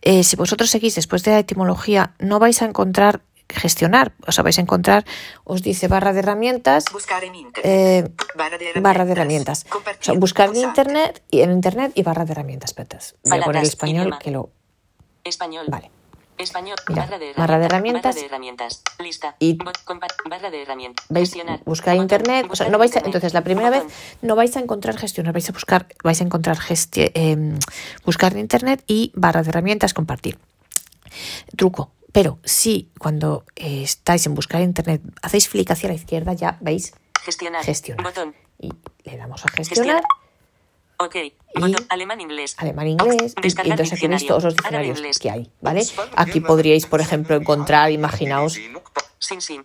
[0.00, 3.20] Eh, si vosotros seguís después de la etimología, no vais a encontrar
[3.54, 4.12] gestionar.
[4.26, 5.04] O sea, vais a encontrar,
[5.44, 6.84] os dice barra de herramientas,
[7.24, 7.64] in internet.
[7.64, 8.82] eh, barra de herramientas.
[8.82, 9.66] barra de herramientas.
[9.72, 12.70] O sea, buscar en internet y en internet y barra de herramientas.
[12.70, 14.50] Espérate, Voy a poner el español que lo.
[15.24, 15.90] español, Vale.
[16.38, 18.16] español, Mira, barra de barra de herramientas, herramientas.
[18.16, 19.58] barra de herramientas, lista, Y-
[20.28, 22.46] barra de herramientas, gestionar, Buscar internet.
[22.50, 23.84] O sea, buscar no vais a, entonces, la primera vez
[24.22, 27.58] no vais a encontrar gestionar, vais a buscar, vais a encontrar gesti- em,
[28.04, 30.38] buscar en internet y barra de herramientas compartir.
[31.56, 31.92] Truco.
[32.12, 36.92] Pero si cuando eh, estáis en buscar internet hacéis clic hacia la izquierda, ya veis
[37.24, 38.04] gestionar, gestionar.
[38.04, 38.70] botón, Y
[39.04, 40.04] le damos a gestionar, Gestionar.
[40.98, 41.16] ok,
[41.58, 45.86] botón, alemán, inglés, alemán, inglés, y, entonces aquí veis todos los diccionarios que hay, ¿vale?
[46.16, 48.58] Aquí podríais, por ejemplo, encontrar, imaginaos,
[49.18, 49.64] sin, sin,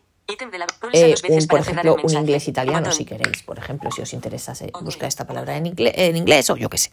[0.93, 4.83] eh, un, por ejemplo, un inglés italiano, si queréis, por ejemplo, si os interesase Ok.
[4.83, 6.91] buscar esta palabra en inglés, en inglés o yo qué sé.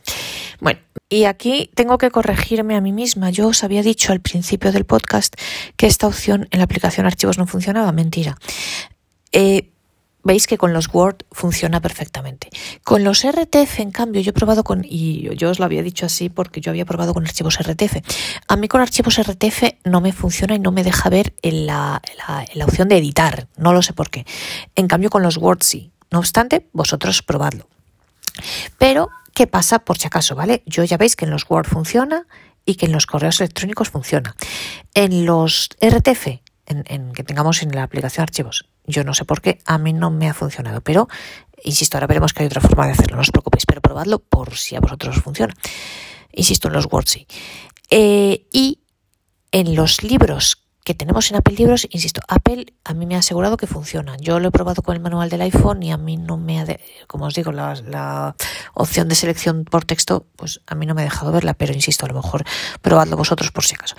[0.61, 3.31] Bueno, Y aquí tengo que corregirme a mí misma.
[3.31, 5.35] Yo os había dicho al principio del podcast
[5.77, 7.93] que esta opción en la aplicación archivos no funcionaba.
[7.93, 8.37] Mentira.
[9.33, 9.71] Eh,
[10.25, 12.49] veis que con los Word funciona perfectamente.
[12.83, 16.07] Con los RTF, en cambio, yo he probado con, y yo os lo había dicho
[16.07, 17.97] así porque yo había probado con archivos RTF.
[18.49, 22.01] A mí con archivos RTF no me funciona y no me deja ver en la,
[22.51, 23.47] en la, opción de editar.
[23.57, 24.25] No lo sé por qué.
[24.75, 25.93] En cambio, con los Word sí.
[26.11, 27.69] No obstante, vosotros probadlo.
[28.79, 30.35] Pero, ¿qué pasa por si acaso?
[30.35, 30.63] ¿Vale?
[30.67, 32.27] Yo ya veis que en los Word funciona
[32.65, 34.35] y que en los correos electrónicos funciona.
[34.95, 39.59] En los RTF, en, que tengamos en la aplicación archivos, yo no sé por qué,
[39.67, 41.09] a mí no me ha funcionado, pero
[41.63, 44.57] insisto, ahora veremos que hay otra forma de hacerlo, no os preocupéis, pero probadlo por
[44.57, 45.55] si a vosotros os funciona.
[46.33, 47.27] Insisto, en los Word sí.
[47.91, 48.81] Eh, y
[49.53, 53.57] en los libros que tenemos en Apple Libros, insisto, Apple a mí me ha asegurado
[53.57, 54.17] que funciona.
[54.19, 56.67] Yo lo he probado con el manual del iPhone y a mí no me ha,
[56.67, 58.37] de, como os digo, la,
[58.75, 62.05] opción de selección por texto, pues a mí no me ha dejado verla, pero insisto,
[62.05, 62.45] a lo mejor
[62.83, 63.97] probadlo vosotros por si acaso.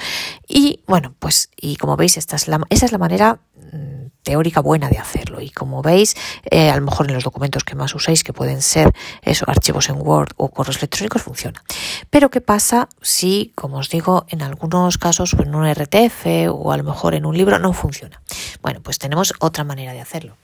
[0.48, 4.60] Y bueno, pues, y como veis, esta es la, esa es la manera mmm, teórica
[4.60, 5.40] buena de hacerlo.
[5.40, 6.18] Y como veis,
[6.52, 9.88] eh, a lo mejor en los documentos que más uséis, que pueden ser esos archivos
[9.88, 11.64] en Word o correos electrónicos, funciona.
[12.10, 16.78] Pero ¿qué pasa si, como os digo, en algunos casos en un RTF o a
[16.78, 18.22] lo mejor en un libro no funciona?
[18.62, 20.38] Bueno, pues tenemos otra manera de hacerlo.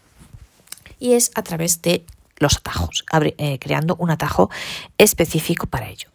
[1.00, 2.06] Y es a través de
[2.38, 4.50] los atajos, eh, creando un atajo
[4.98, 6.10] específico para ello.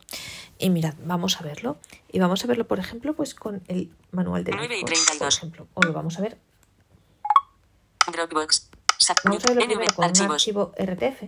[0.58, 1.76] Y mirad, vamos a verlo.
[2.10, 5.18] Y vamos a verlo, por ejemplo, pues con el manual de 9 y 32.
[5.18, 5.68] por ejemplo.
[5.74, 6.38] O lo vamos a ver
[8.10, 8.70] Dropbox.
[9.24, 11.24] Vamos a verlo primero con un archivo RTF,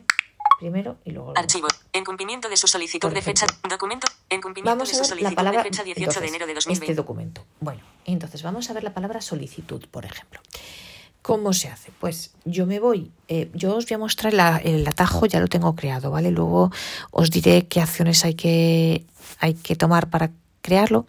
[0.58, 1.68] primero y luego Archivo.
[1.92, 3.46] En cumplimiento de su solicitud de fecha.
[3.68, 4.06] Documento.
[4.28, 6.68] En cumplimiento Vamos de su solicitud palabra de fecha 18 entonces, de enero de este
[6.70, 6.94] 2020.
[6.94, 7.44] documento.
[7.60, 10.40] Bueno, entonces vamos a ver la palabra solicitud, por ejemplo.
[11.22, 11.92] ¿Cómo se hace?
[12.00, 15.46] Pues yo me voy, eh, yo os voy a mostrar la- el atajo, ya lo
[15.48, 16.30] tengo creado, ¿vale?
[16.30, 16.70] Luego
[17.10, 19.04] os diré qué acciones hay que,
[19.38, 20.30] hay que tomar para
[20.62, 21.06] crearlo.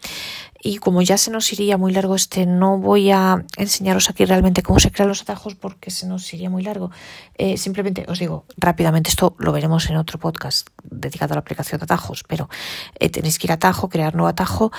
[0.61, 4.61] Y como ya se nos iría muy largo este, no voy a enseñaros aquí realmente
[4.61, 6.91] cómo se crean los atajos porque se nos iría muy largo.
[7.35, 11.79] Eh, simplemente os digo rápidamente, esto lo veremos en otro podcast dedicado a la aplicación
[11.79, 12.49] de atajos, pero
[12.99, 14.71] eh, tenéis que ir a atajo, crear nuevo atajo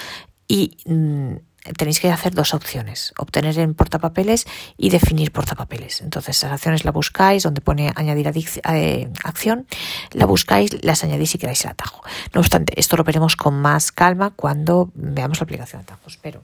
[0.48, 1.36] y mm,
[1.76, 4.46] tenéis que hacer dos opciones, obtener en portapapeles
[4.76, 6.00] y definir portapapeles.
[6.00, 8.30] Entonces, las acciones la buscáis, donde pone añadir
[8.72, 9.66] eh, acción,
[10.12, 12.02] la buscáis, las añadís y creáis el atajo.
[12.34, 16.42] No obstante, esto lo veremos con más calma cuando veamos la aplicación de atajos, pero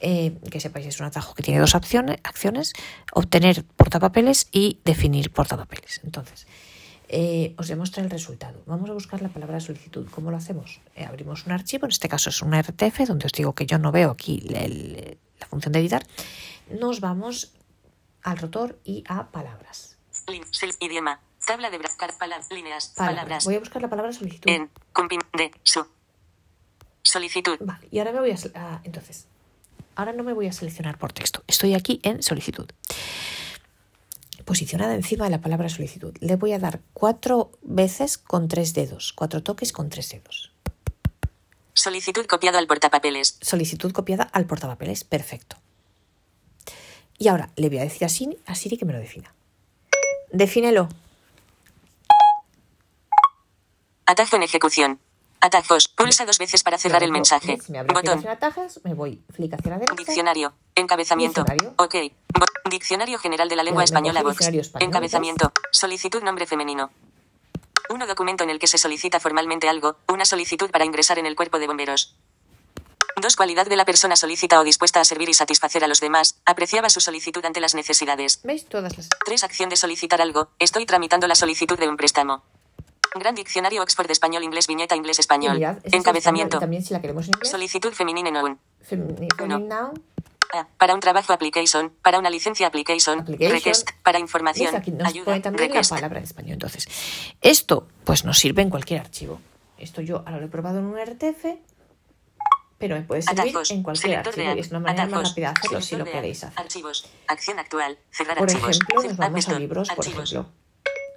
[0.00, 2.74] eh, que sepáis, es un atajo que tiene dos opciones, acciones,
[3.12, 6.00] obtener portapapeles y definir portapapeles.
[6.04, 6.46] Entonces,
[7.08, 8.60] eh, os voy a mostrar el resultado.
[8.66, 10.06] Vamos a buscar la palabra solicitud.
[10.10, 10.80] ¿Cómo lo hacemos?
[10.94, 13.78] Eh, abrimos un archivo, en este caso es un RTF, donde os digo que yo
[13.78, 16.06] no veo aquí el- el- la función de editar.
[16.70, 17.52] Nos vamos
[18.22, 19.96] al rotor y a palabras.
[20.80, 21.20] Idioma.
[21.46, 22.50] Tabla de bracar palabras.
[22.50, 22.88] Líneas.
[22.96, 23.16] Palabras.
[23.22, 23.44] Palabras.
[23.44, 24.50] Voy a buscar la palabra solicitud.
[24.50, 24.68] En.
[25.36, 25.52] De.
[25.62, 25.86] Su.
[27.02, 27.56] Solicitud.
[27.60, 29.26] Vale, y ahora me voy a, ah, entonces,
[29.94, 31.44] ahora no me voy a seleccionar por texto.
[31.46, 32.68] Estoy aquí en solicitud.
[34.46, 36.16] Posicionada encima de la palabra solicitud.
[36.20, 40.52] Le voy a dar cuatro veces con tres dedos, cuatro toques con tres dedos.
[41.74, 43.36] Solicitud copiado al portapapeles.
[43.42, 45.02] Solicitud copiada al portapapeles.
[45.04, 45.56] Perfecto.
[47.18, 49.34] Y ahora le voy a decir a Siri, a Siri que me lo defina.
[50.32, 50.88] Defínelo.
[54.06, 55.00] Atajo en ejecución.
[55.40, 55.88] Atajos.
[55.88, 57.58] Pulsa dos veces para cerrar el mensaje.
[57.68, 58.26] Me Botón.
[58.26, 59.94] atajos, me voy derecha.
[59.96, 60.54] Diccionario.
[60.74, 61.42] Encabezamiento.
[61.44, 61.74] Diccionario.
[61.78, 61.94] Ok.
[62.38, 64.40] Bo- Diccionario General de la Lengua Española Vox.
[64.80, 65.52] Encabezamiento.
[65.70, 66.90] Solicitud nombre femenino.
[67.88, 69.96] Uno documento en el que se solicita formalmente algo.
[70.08, 72.16] Una solicitud para ingresar en el cuerpo de bomberos.
[73.22, 76.40] Dos cualidad de la persona solicita o dispuesta a servir y satisfacer a los demás.
[76.44, 78.40] Apreciaba su solicitud ante las necesidades.
[78.42, 79.08] ¿Veis todas las...
[79.24, 80.50] Tres acción de solicitar algo.
[80.58, 82.42] Estoy tramitando la solicitud de un préstamo.
[83.14, 85.54] Gran diccionario Oxford español inglés viñeta inglés español.
[85.56, 86.58] mirad, Encabezamiento.
[86.58, 87.50] También si la queremos en inglés.
[87.50, 88.58] Solicitud femenina noun.
[88.82, 90.02] Fem- feminine noun.
[90.52, 90.66] A.
[90.78, 93.52] Para un trabajo application, para una licencia application, Application.
[93.52, 95.90] request, para información, Aquí nos ayuda, pone también request.
[95.90, 96.52] la palabra en español.
[96.54, 96.88] Entonces,
[97.40, 99.40] esto pues nos sirve en cualquier archivo.
[99.78, 101.44] Esto yo ahora lo he probado en un RTF,
[102.78, 104.54] pero me puede servir Atajos, en cualquier de archivo.
[104.56, 106.58] Y es una manera más atajos, rápida de hacerlo si lo queréis hacer.
[106.60, 108.70] Archivos, acción actual, cerrar Por archivos.
[108.76, 110.32] ejemplo, nos vamos a libros, por archivos.
[110.32, 110.52] ejemplo.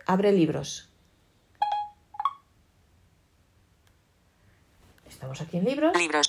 [0.05, 0.89] Abre libros.
[5.07, 5.95] Estamos aquí en libros.
[5.97, 6.27] Libros.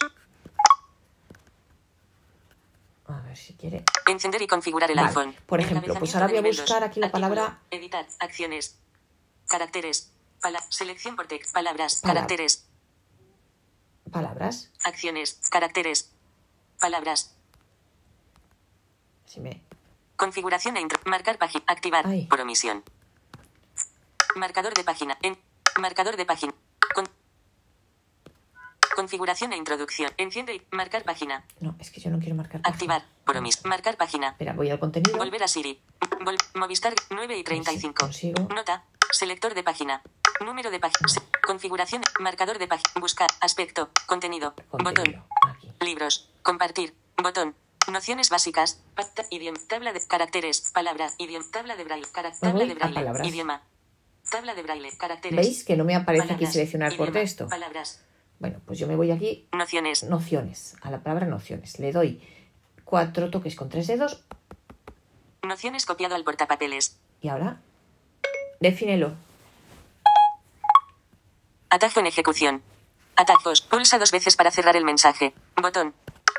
[3.12, 3.84] A ver si quiere.
[4.06, 5.36] Encender y configurar el Vale, iPhone.
[5.46, 8.06] por ejemplo, pues ahora voy a buscar aquí la palabra- Editar.
[8.20, 8.78] Acciones.
[9.48, 10.12] Caracteres.
[10.40, 11.52] Pala- selección por text.
[11.52, 11.96] Palabras.
[12.00, 12.20] Palabra.
[12.22, 12.66] Caracteres.
[14.10, 14.70] Palabras.
[14.84, 15.40] Acciones.
[15.50, 16.12] Caracteres.
[16.80, 17.34] Palabras.
[19.26, 19.62] Si me...
[20.16, 21.00] Configuración e intro.
[21.06, 21.64] Marcar página.
[21.66, 22.06] Activar.
[22.06, 22.26] Ay.
[22.26, 22.84] Por omisión.
[24.36, 25.18] Marcador de página.
[25.22, 25.38] En.
[25.78, 26.54] Marcador de página.
[28.94, 30.10] Con- Configuración e introducción.
[30.18, 31.44] Enciende y marcar página.
[31.58, 32.60] No, es que yo no quiero marcar.
[32.62, 32.74] página.
[32.74, 33.04] Activar.
[33.24, 33.64] Promis.
[33.64, 34.28] Marcar página.
[34.28, 35.16] Espera, voy al contenido.
[35.18, 35.80] Volver a Siri.
[36.20, 37.94] Vol- Movistar 9 y 35.
[37.98, 38.48] consigo.
[38.54, 38.84] Nota.
[39.10, 40.02] Selector de página.
[40.44, 41.08] Número de página.
[41.44, 42.02] Configuración.
[42.20, 42.88] Marcador de página.
[43.00, 43.28] Buscar.
[43.40, 43.90] Aspecto.
[44.06, 44.54] Contenido.
[44.68, 45.24] Contenido.
[45.42, 45.50] Botón.
[45.50, 45.72] Aquí.
[45.80, 46.30] Libros.
[46.42, 46.94] Compartir.
[47.20, 47.56] Botón.
[47.90, 48.80] Nociones básicas.
[49.30, 49.58] Idioma.
[49.68, 50.70] Tabla de caracteres.
[50.72, 51.10] Palabra.
[51.18, 51.46] Idioma.
[51.50, 52.06] Tabla de braille.
[52.12, 53.28] Tabla de braille.
[53.28, 53.62] Idioma.
[54.30, 54.96] Tabla de braille.
[54.96, 55.36] Caracteres.
[55.36, 57.48] ¿Veis que no me aparece aquí seleccionar por texto?
[57.48, 58.04] Palabras.
[58.40, 60.02] Bueno, pues yo me voy aquí Nociones.
[60.04, 61.78] nociones, a la palabra nociones.
[61.78, 62.20] Le doy
[62.84, 64.24] cuatro toques con tres dedos
[65.42, 66.98] Nociones copiado al portapapeles.
[67.20, 67.60] y ahora
[68.60, 69.12] defínelo.
[71.70, 72.62] Atajo en ejecución.
[73.16, 73.60] Atajos.
[73.62, 75.32] Pulsa dos veces para cerrar el mensaje.
[75.60, 75.94] Botón.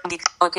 [0.09, 0.57] Dic ok.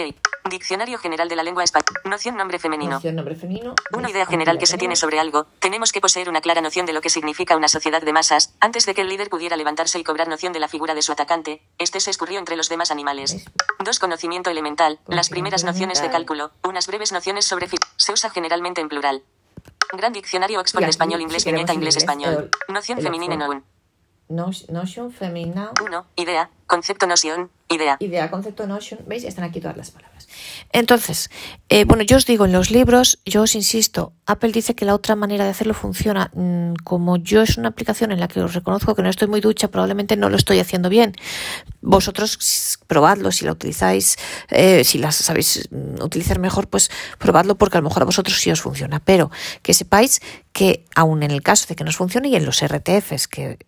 [0.48, 2.00] Diccionario general de la lengua española.
[2.04, 2.92] Noción nombre femenino.
[2.92, 3.74] Noción, nombre femenino.
[3.92, 6.92] Una idea general que se tiene sobre algo, tenemos que poseer una clara noción de
[6.92, 10.04] lo que significa una sociedad de masas, antes de que el líder pudiera levantarse y
[10.04, 13.32] cobrar noción de la figura de su atacante, este se escurrió entre los demás animales.
[13.34, 13.44] ¿Ves?
[13.84, 18.80] Dos Conocimiento elemental, las primeras nociones de cálculo, unas breves nociones sobre se usa generalmente
[18.80, 19.22] en plural.
[19.92, 22.50] Gran diccionario Oxford aquí, español si viñeta en inglés inglés, español.
[22.68, 23.48] el- Noción femenina Oxford.
[23.54, 23.64] noun.
[24.32, 26.06] Notion, femenina, 1.
[26.16, 26.50] Idea.
[26.66, 27.50] Concepto noción.
[27.68, 27.96] Idea.
[28.00, 29.00] idea, concepto, notion.
[29.06, 29.24] ¿Veis?
[29.24, 30.28] Están aquí todas las palabras.
[30.72, 31.30] Entonces,
[31.68, 34.94] eh, bueno, yo os digo en los libros, yo os insisto, Apple dice que la
[34.94, 36.30] otra manera de hacerlo funciona.
[36.34, 39.40] Mm, Como yo es una aplicación en la que os reconozco que no estoy muy
[39.40, 41.14] ducha, probablemente no lo estoy haciendo bien.
[41.82, 44.16] Vosotros probadlo, si la utilizáis,
[44.48, 48.38] eh, si la sabéis mm, utilizar mejor, pues probadlo porque a lo mejor a vosotros
[48.38, 49.00] sí os funciona.
[49.00, 49.30] Pero
[49.62, 50.20] que sepáis
[50.52, 53.58] que aun en el caso de que no os funcione y en los RTFs, que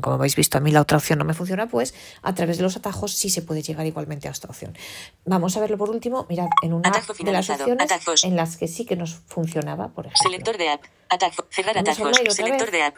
[0.00, 2.62] como habéis visto, a mí la otra opción no me funciona, pues a través de
[2.62, 4.76] los atajos sí se puede llegar igualmente a esta opción.
[5.24, 6.26] Vamos a verlo por último.
[6.28, 8.24] Mirad, en una de las opciones Atajos.
[8.24, 10.22] en las que sí que nos funcionaba, por ejemplo.
[10.30, 10.82] Selector de app.
[11.08, 11.44] Atajo.
[11.50, 12.16] Cerrar atajos.
[12.30, 12.96] Selector de app.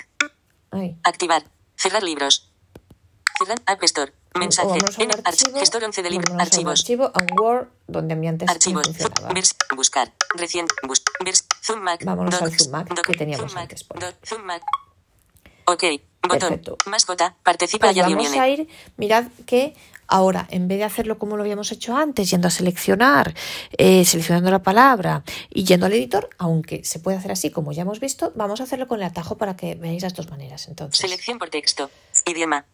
[0.70, 1.44] Ay, Activar.
[1.76, 2.50] Cerrar libros.
[3.38, 4.12] Cerrar App Store.
[4.38, 4.78] Mensaje.
[4.98, 6.34] En arch- archivo, gestor 11 de libros.
[6.38, 6.80] Archivos.
[6.80, 8.86] archivo, un Word, donde a mí antes Archivos.
[8.86, 9.34] funcionaba.
[9.76, 10.12] Buscar.
[10.34, 10.74] Reciente.
[10.86, 11.02] Bus
[11.62, 12.02] Zoom Mac.
[12.04, 14.62] Vámonos al Docs, Zoom Mac doc- que teníamos Zoom antes, por doc- Zoom Mac.
[15.64, 15.84] Ok.
[16.22, 16.38] Botón.
[16.38, 16.76] Perfecto.
[16.86, 17.36] Mascota.
[17.42, 19.74] Participa Pues y vamos a ir, mirad que
[20.06, 23.34] ahora, en vez de hacerlo como lo habíamos hecho antes, yendo a seleccionar,
[23.76, 27.82] eh, seleccionando la palabra y yendo al editor, aunque se puede hacer así, como ya
[27.82, 30.68] hemos visto, vamos a hacerlo con el atajo para que veáis las dos maneras.
[30.68, 31.90] Entonces, Selección por texto.
[32.24, 32.66] Idioma.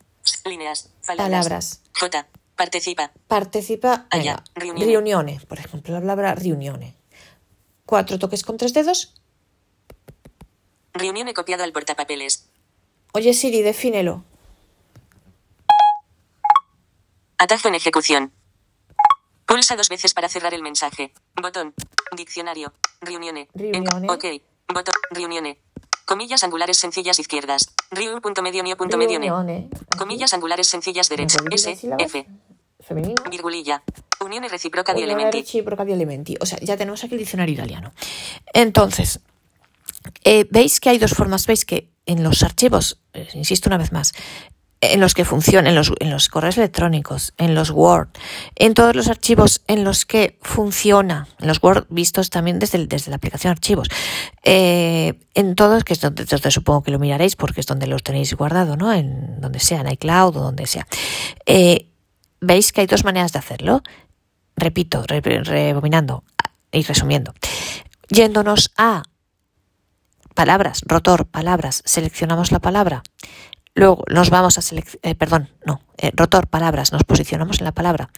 [0.45, 0.91] Líneas.
[1.07, 1.29] Palabras.
[1.47, 1.81] Palabras.
[1.99, 2.27] J.
[2.55, 3.13] Participa.
[3.29, 4.85] participa Allá, venga, riunione.
[4.85, 6.97] riunione, por ejemplo, la palabra riunione.
[7.87, 9.15] Cuatro toques con tres dedos.
[10.93, 12.48] Reunión he copiado al portapapeles.
[13.13, 14.25] Oye Siri, defínelo.
[17.39, 18.33] Atajo en ejecución.
[19.47, 21.13] Pulsa dos veces para cerrar el mensaje.
[21.41, 21.75] Botón.
[22.17, 22.73] Diccionario.
[23.01, 23.49] Reunione.
[23.55, 24.11] En- Riunione.
[24.11, 24.25] ok.
[24.73, 24.95] Botón.
[25.11, 25.59] Reunione.
[26.05, 27.71] Comillas angulares sencillas izquierdas.
[27.91, 29.27] Riu punto medio nio punto medio ne.
[29.27, 29.69] Riunione.
[29.73, 29.97] Aquí.
[29.99, 31.39] Comillas angulares sencillas derecha.
[31.39, 31.89] Repetir las S.
[31.99, 32.27] F.
[32.81, 33.23] Femenino.
[33.31, 33.83] Virgulilla.
[34.21, 35.41] Unione recíproca di elementi.
[35.41, 36.37] recíproca di elementi.
[36.41, 37.93] O sea, ya tenemos aquí el diccionario italiano.
[38.53, 39.21] Entonces,
[40.25, 41.47] eh, veis que hay dos formas.
[41.47, 44.13] Veis que en los archivos, eh, insisto una vez más,
[44.81, 48.09] en los que funcionan, en los, en los correos electrónicos, en los Word,
[48.55, 53.11] en todos los archivos en los que funciona, en los Word vistos también desde, desde
[53.11, 53.89] la aplicación archivos,
[54.45, 58.35] eh, en todos, que es donde, supongo que lo miraréis porque es donde los tenéis
[58.35, 58.93] guardado, ¿no?
[58.93, 60.87] En donde sea, en iCloud o donde sea.
[61.45, 61.89] Eh,
[62.41, 63.83] veis que hay dos maneras de hacerlo.
[64.57, 65.21] Repito, re-
[66.73, 67.35] y resumiendo.
[68.11, 69.03] Yéndonos a
[70.39, 73.03] palabras, rotor, palabras, seleccionamos la palabra.
[73.75, 78.09] Luego nos vamos a seleccionar, perdón, no, eh, rotor, palabras, nos posicionamos en la palabra.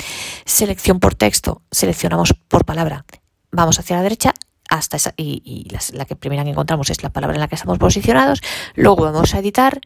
[0.44, 3.06] Selección por texto, seleccionamos por palabra.
[3.52, 4.34] Vamos hacia la derecha
[4.68, 7.78] hasta esa, y, la que primera que encontramos es la palabra en la que estamos
[7.78, 8.42] posicionados.
[8.74, 9.80] Luego vamos a editar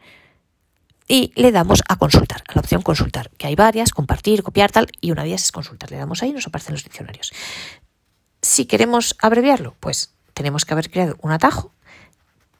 [1.07, 4.89] y le damos a consultar, a la opción consultar, que hay varias, compartir, copiar, tal,
[4.99, 5.89] y una de ellas es consultar.
[5.89, 7.31] Le damos ahí y nos aparecen los diccionarios.
[8.41, 11.71] Si queremos abreviarlo, pues tenemos que haber creado un atajo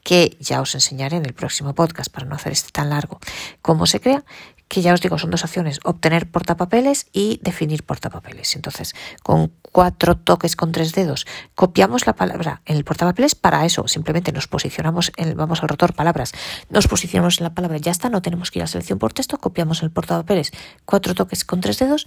[0.06, 3.20] que ya os enseñaré en el próximo podcast para no hacer este tan largo
[3.64, 4.24] cómo se crea,
[4.68, 8.56] que ya os digo son dos opciones, obtener portapapeles y definir portapapeles.
[8.56, 8.93] Entonces,
[9.24, 11.26] con cuatro toques con tres dedos,
[11.56, 15.95] copiamos la palabra en el portapapeles, para eso simplemente nos posicionamos, en, vamos al rotor
[15.95, 16.34] palabras,
[16.70, 19.39] nos posicionamos en la palabra, ya está, no tenemos que ir a selección por texto,
[19.39, 20.51] copiamos el portapapeles
[20.86, 22.06] cuatro toques con tres dedos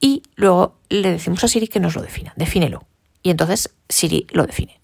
[0.00, 2.86] y luego le decimos a Siri que nos lo defina, defínelo.
[3.22, 4.80] Y entonces Siri lo define.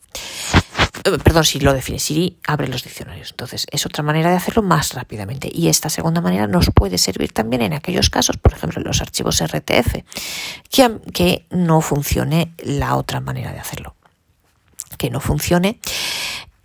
[1.05, 1.99] Eh, Perdón, Siri lo define.
[1.99, 3.31] Siri abre los diccionarios.
[3.31, 5.51] Entonces, es otra manera de hacerlo más rápidamente.
[5.53, 9.01] Y esta segunda manera nos puede servir también en aquellos casos, por ejemplo, en los
[9.01, 10.05] archivos RTF,
[11.13, 13.95] que, no funcione la otra manera de hacerlo.
[14.99, 15.81] Que no funcione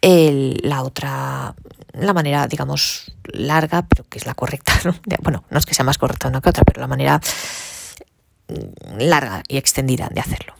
[0.01, 1.55] el- la otra,
[1.93, 4.73] la manera, digamos, larga, pero que es la correcta,
[5.21, 7.19] bueno, no es que sea más correcta una que otra, pero la manera
[8.49, 10.53] mm, larga y extendida de hacerlo.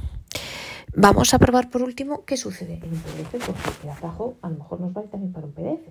[0.97, 3.31] Vamos a probar por último qué sucede en un PDF,
[3.63, 5.89] porque el atajo a lo mejor nos vale también para un PDF.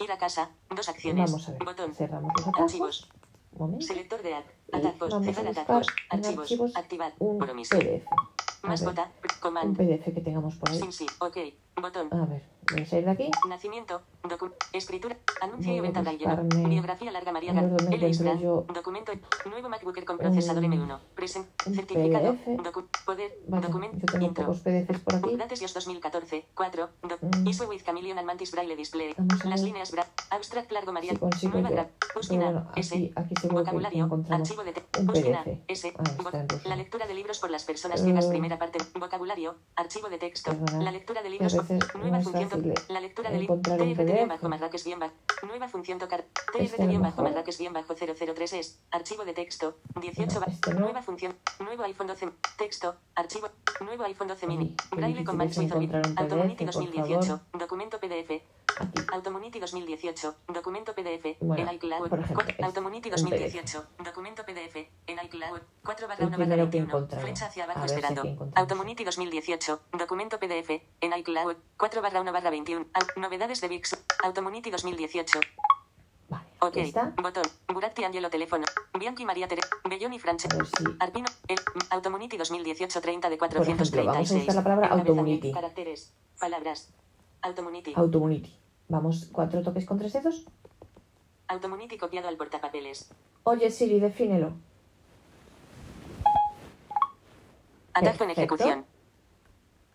[0.00, 0.50] Ir a casa.
[0.74, 1.30] Dos acciones.
[1.30, 1.94] Vamos a ver, Botón.
[1.94, 2.62] cerramos los atajos.
[2.72, 3.08] Archivos.
[3.52, 3.86] Un momento.
[3.86, 5.10] Selector de atajos.
[5.10, 6.38] vamos a buscar Archivos.
[6.40, 7.12] archivos Activar.
[7.18, 7.38] un.
[7.38, 8.06] PDF.
[8.62, 9.10] A Más ver, bota.
[9.64, 9.74] un.
[9.76, 10.78] PDF que tengamos por ahí.
[10.80, 11.06] Sin sí.
[11.20, 11.36] Ok.
[11.80, 12.08] Botón.
[12.12, 12.42] A ver,
[12.72, 13.30] voy a salir de aquí.
[13.48, 14.02] Nacimiento,
[14.72, 18.12] escritura, anuncio y venta braille, buscarme biografía larga María dónde L.
[18.40, 19.12] yo documento,
[19.48, 22.36] nuevo MacBooker con procesador un- M1, present, certificado,
[23.04, 24.52] poder, documento, intro.
[24.52, 25.30] PDFs por aquí.
[25.60, 27.46] IOS 2014, 4, doc, Mm.
[27.46, 31.12] ISO with Chameleon and Mantis Braille Display, las líneas bra, abstract largo María,
[31.52, 31.74] nueva yo.
[31.74, 33.12] gra, Pero búsqueda, S,
[33.50, 35.62] vocabulario, archivo de te, un búsqueda, PDF.
[35.68, 40.08] S, Ah, la lectura de libros por las personas Eh, ciegas, primera parte, vocabulario, archivo
[40.08, 41.54] de texto, la lectura de libros,
[41.94, 42.48] nueva función,
[42.88, 44.28] la lectura de libros, encontrar un PDF.
[44.28, 45.14] bajo marraques bien bajo,
[45.46, 46.24] nueva función tocar,
[46.58, 47.24] Este a lo TRT bajo mejor.
[47.24, 51.82] marraques bien bajo 003 es, archivo de texto, 18 No, ba- este nueva función, nuevo
[51.84, 53.48] iPhone 12, texto, archivo,
[53.80, 57.40] nuevo iPhone 12 mini, braille con Max por 2018, favor.
[57.52, 58.42] documento PDF,
[58.80, 59.02] Aquí.
[59.12, 62.72] Automunity 2018, documento PDF, Bueno, en iCloud, por ejemplo, un
[63.10, 67.22] 2018, documento PDF, en iCloud, 4 barra El 1 barra primero que 21, encontraré.
[67.24, 68.56] flecha hacia abajo si esperando, encontramos.
[68.56, 74.04] Automunity 2018, documento PDF, en iCloud, 4 barra 1 barra 21, Au- novedades de VIX,
[74.24, 75.40] Automunity 2018,
[76.28, 77.12] Vale, ok, está.
[77.22, 78.64] botón, Buratti Angelo teléfono,
[78.98, 81.58] Bianchi María Tere, Belloni France, si- Arpino, el,
[81.90, 85.52] Automunity 2018 30 de Por ejemplo, vamos a 436, la palabra Automunity.
[85.52, 86.92] caracteres, palabras,
[87.42, 87.92] Automunity.
[87.94, 88.58] Automunity.
[88.88, 90.46] Vamos, cuatro toques con tres dedos.
[91.48, 93.10] Automunity copiado al portapapeles.
[93.44, 94.52] Oye, Siri, defínelo.
[97.92, 98.86] Atajo en ejecución.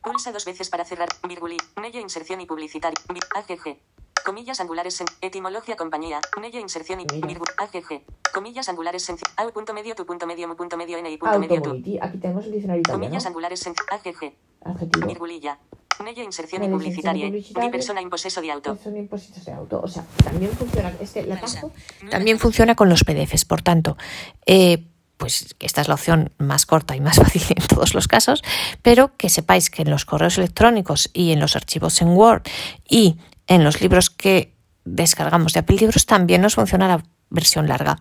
[0.02, 1.10] Pulsa dos veces para cerrar.
[1.28, 1.58] Virgulí.
[1.82, 2.98] Nello inserción y publicitario.
[3.36, 3.78] AGG.
[4.26, 6.22] Comillas angulares en etimología compañía.
[6.40, 7.48] Nello inserción y virgul.
[7.58, 8.04] AGG.
[8.34, 11.40] Comillas angulares en au punto medio tu punto medio mu punto medio n y punto
[11.40, 11.72] medio tu.
[12.02, 13.04] Aquí tenemos el diccionario italiano.
[13.04, 14.34] Comillas angulares en AGG.
[14.64, 15.08] Adjetivo.
[15.08, 15.60] Virgulilla.
[16.04, 17.26] Nello inserción y Nello inserción y publicitaria.
[17.28, 17.68] publicitaria.
[17.68, 18.02] Di persona
[18.54, 18.78] auto.
[18.84, 19.82] Son impuestos de auto.
[19.84, 20.94] O sea, también funciona.
[21.00, 21.72] Este, atajo
[22.02, 23.46] Nueve también funciona con los PDFs.
[23.46, 23.98] Por tanto,
[24.46, 24.86] eh,
[25.18, 28.42] pues esta es la opción más corta y más fácil en todos los casos,
[28.82, 32.44] pero que sepáis que en los correos electrónicos y en los archivos en Word
[32.88, 38.00] y en los libros que descargamos de Apple Libros también nos funciona la versión larga.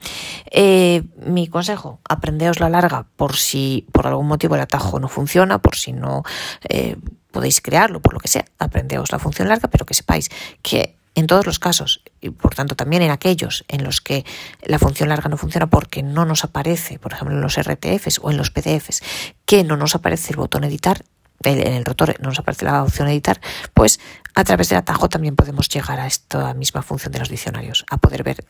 [0.50, 5.58] Eh, mi consejo, aprendeos la larga por si por algún motivo el atajo no funciona,
[5.58, 6.22] por si no
[6.68, 6.96] eh,
[7.30, 10.30] podéis crearlo, por lo que sea, aprendeos la función larga, pero que sepáis
[10.62, 14.24] que en todos los casos, y por tanto también en aquellos en los que
[14.62, 18.30] la función larga no funciona porque no nos aparece, por ejemplo en los RTFs o
[18.30, 19.02] en los PDFs,
[19.44, 21.04] que no nos aparece el botón editar,
[21.42, 23.40] en el rotor no nos aparece la opción editar,
[23.74, 23.98] pues
[24.34, 27.96] a través del atajo también podemos llegar a esta misma función de los diccionarios, a
[27.96, 28.44] poder ver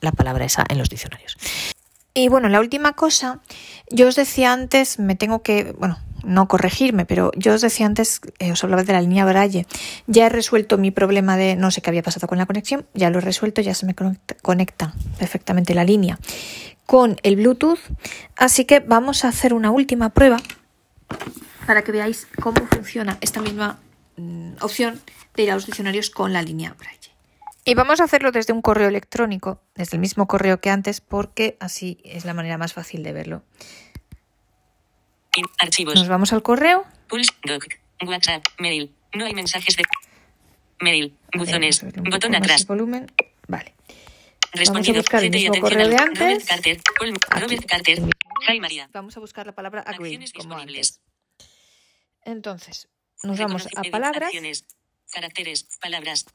[0.00, 1.38] la palabra esa en los diccionarios.
[2.12, 3.40] Y bueno, la última cosa,
[3.90, 8.20] yo os decía antes, me tengo que, bueno, no corregirme, pero yo os decía antes,
[8.38, 9.66] eh, os hablaba de la línea Braille.
[10.06, 13.10] Ya he resuelto mi problema de no sé qué había pasado con la conexión, ya
[13.10, 16.18] lo he resuelto, ya se me conecta, perfectamente la línea
[16.86, 17.80] con el Bluetooth.
[18.36, 20.40] Así que vamos a hacer una última prueba
[21.66, 23.78] para que veáis cómo funciona esta misma
[24.16, 25.00] mm, opción
[25.34, 27.10] de ir a los diccionarios con la línea Braille.
[27.64, 31.56] Y vamos a hacerlo desde un correo electrónico, desde el mismo correo que antes, porque
[31.60, 33.42] así es la manera más fácil de verlo.
[35.58, 35.94] Archivos.
[35.94, 36.84] Nos vamos al correo.
[37.08, 37.32] Pulse.
[37.44, 37.66] Doc.
[38.06, 38.44] WhatsApp.
[38.58, 38.92] Mail.
[39.14, 39.84] No hay mensajes de.
[40.80, 41.16] Mail.
[41.36, 41.82] Buzones.
[41.82, 42.62] Vamos a Botón atrás.
[42.62, 43.12] el volumen.
[43.48, 43.74] Vale.
[44.52, 44.98] Respondido.
[44.98, 46.20] buscar el CT y mismo correo de antes.
[46.20, 46.78] Robert Carter.
[46.78, 47.40] Aquí.
[47.40, 48.02] Robert Carter.
[48.48, 48.88] Hi María.
[48.92, 51.00] Vamos a buscar la palabra agree, Acciones como antes.
[52.24, 52.88] Entonces,
[53.22, 54.28] nos vamos a palabras.
[54.28, 54.64] Acciones.
[55.12, 55.68] Caracteres.
[55.80, 56.26] Palabras.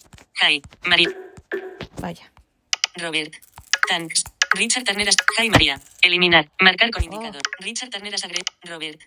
[0.41, 0.61] Hi.
[0.85, 1.09] María.
[2.01, 2.31] Vaya.
[2.95, 3.33] Robert.
[3.87, 4.23] Thanks.
[4.55, 5.15] Richard Tarneras.
[5.37, 5.79] Hi María.
[6.01, 6.49] Eliminar.
[6.59, 6.93] Marcar Oh.
[6.93, 7.41] con indicador.
[7.59, 8.41] Richard Tarneras Agre.
[8.63, 9.01] Robert.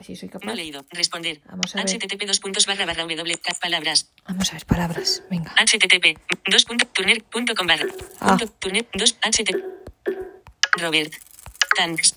[0.00, 0.46] Si soy capaz.
[0.46, 0.84] No leído.
[0.90, 1.40] Responder.
[1.46, 1.86] Vamos a ver.
[1.86, 4.10] http dos puntos barra barra w palabras.
[4.26, 5.22] Vamos a ver palabras.
[5.30, 5.54] Venga.
[5.56, 6.18] http
[6.50, 7.86] dos punto turner punto com barra
[8.20, 8.36] Ah.
[8.36, 9.62] punto turner dos http
[10.78, 11.12] Robert
[11.76, 12.16] Thanks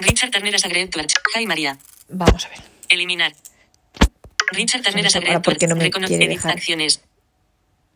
[0.00, 0.88] Richard Tarneras Agre
[1.36, 1.76] Hi María
[2.08, 2.60] Vamos a ver.
[2.88, 3.34] eliminar
[4.52, 5.90] Richard Tarneras Agre ahora por qué no me
[6.28, 6.52] dejar.
[6.52, 7.00] acciones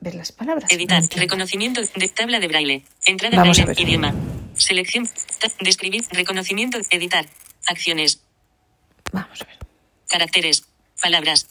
[0.01, 0.70] Ver las palabras.
[0.70, 3.88] editar No reconocimiento de tabla de braille entrada Vamos a braille ver.
[3.88, 4.14] idioma
[4.55, 5.09] selección
[5.61, 7.26] describir reconocimiento editar
[7.66, 8.20] acciones
[9.12, 9.59] Vamos a ver.
[10.09, 10.64] caracteres
[11.01, 11.49] palabras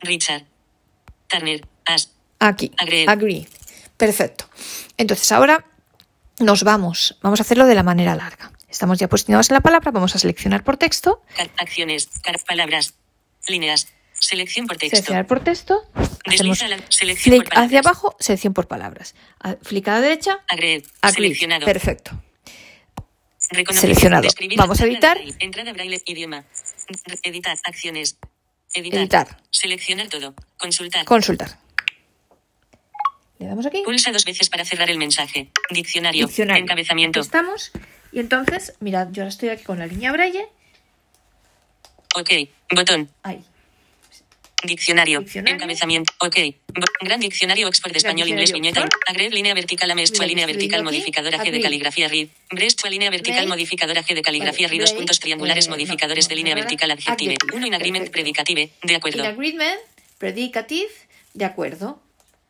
[0.00, 0.44] Richard
[1.28, 2.10] Turner as
[2.40, 2.70] Aquí.
[2.78, 3.06] Agree.
[3.08, 3.48] Agree.
[3.96, 4.48] Perfecto.
[4.98, 5.64] Entonces ahora
[6.40, 7.16] nos vamos.
[7.22, 8.52] Vamos a hacerlo de la manera larga.
[8.68, 9.90] Estamos ya posicionados en la palabra.
[9.92, 11.22] Vamos a seleccionar por texto.
[11.56, 12.10] Acciones,
[12.46, 12.94] palabras,
[13.48, 13.88] líneas,
[14.24, 14.96] Selección por texto.
[14.96, 15.82] Seleccionar por texto.
[16.26, 19.14] Hacemos la selección por flick hacia abajo, selección por palabras.
[19.40, 20.84] A- Flick a la derecha, Agreed.
[21.02, 21.28] agree.
[21.28, 21.64] Seleccionado.
[21.66, 22.10] Perfecto.
[23.70, 24.22] Seleccionado.
[24.22, 25.20] Describir Vamos a editar.
[25.38, 26.00] Entrada braille.
[26.06, 26.44] Idioma.
[27.22, 27.56] Editar.
[27.64, 28.18] Acciones.
[28.72, 29.00] Editar.
[29.00, 29.42] Editar.
[29.50, 30.34] Seleccionar todo.
[30.56, 31.04] Consultar.
[31.04, 31.58] Consultar.
[33.38, 33.82] Le damos aquí.
[33.84, 35.50] Pulsa dos veces para cerrar el mensaje.
[35.70, 36.26] Diccionario.
[36.26, 36.62] Diccionario.
[36.62, 37.20] Encabezamiento.
[37.20, 37.70] Aquí estamos.
[38.12, 40.48] Y entonces, mirad, yo ahora estoy aquí con la línea braille.
[42.16, 42.30] Ok.
[42.74, 43.10] Botón.
[43.22, 43.44] Ahí.
[44.64, 45.20] Diccionario.
[45.20, 45.54] Diccionario.
[45.54, 46.12] Encabezamiento.
[46.20, 46.36] Ok.
[47.00, 48.88] Gran diccionario Oxford de español inglés viñeta.
[49.06, 52.28] Agreed línea vertical a mestua línea vertical modificadora G de caligrafía read.
[52.50, 54.80] Brestua línea vertical modificadora G de caligrafía read.
[54.80, 56.98] Dos puntos triangulares Eh, modificadores de línea vertical ver.
[56.98, 57.36] adjective.
[57.52, 58.70] Uno in agreement predicative.
[58.82, 59.22] De acuerdo.
[59.22, 59.80] In agreement,
[60.18, 60.90] predicative,
[61.34, 62.00] de acuerdo.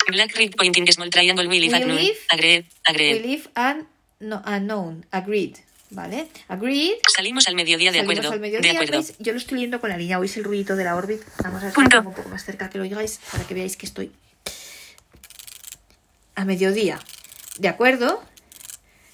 [0.08, 2.18] Black read pointing small triangle will if Will if.
[2.30, 2.64] Agreed.
[2.86, 3.48] Agreed.
[3.54, 3.86] And
[4.20, 5.06] no, unknown.
[5.10, 5.58] Agreed.
[5.94, 6.28] ¿Vale?
[6.48, 6.94] Agreed.
[7.14, 8.32] Salimos al mediodía de Salimos acuerdo.
[8.34, 8.92] al mediodía, de acuerdo.
[8.98, 9.14] ¿veis?
[9.18, 10.18] Yo lo estoy leyendo con la línea.
[10.18, 11.20] ¿Oís el ruidito de la Orbit?
[11.42, 11.98] Vamos a ver Punto.
[12.00, 14.10] un poco más cerca que lo oigáis para que veáis que estoy
[16.34, 16.98] a mediodía.
[17.58, 18.22] ¿De acuerdo?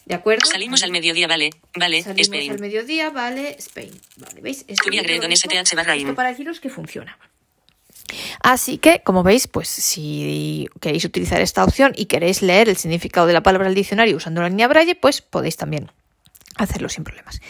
[0.07, 0.47] ¿De acuerdo?
[0.51, 1.51] Salimos al mediodía, vale.
[1.77, 2.03] Vale.
[2.03, 2.51] Salimos Spain.
[2.53, 3.91] al mediodía, vale, Spain.
[4.17, 4.65] Vale, ¿veis?
[4.67, 6.03] Esto, esto- STH barra in.
[6.03, 7.17] esto para deciros que funciona.
[8.43, 13.27] Así que, como veis, pues si queréis utilizar esta opción y queréis leer el significado
[13.27, 15.93] de la palabra del diccionario usando la línea Braille, pues podéis también
[16.65, 17.41] hacerlo sin problemas.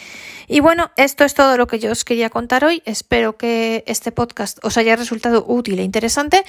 [0.47, 2.83] Y bueno, esto es todo lo que yo os quería contar hoy.
[2.85, 6.43] Espero que este podcast os haya resultado útil e interesante.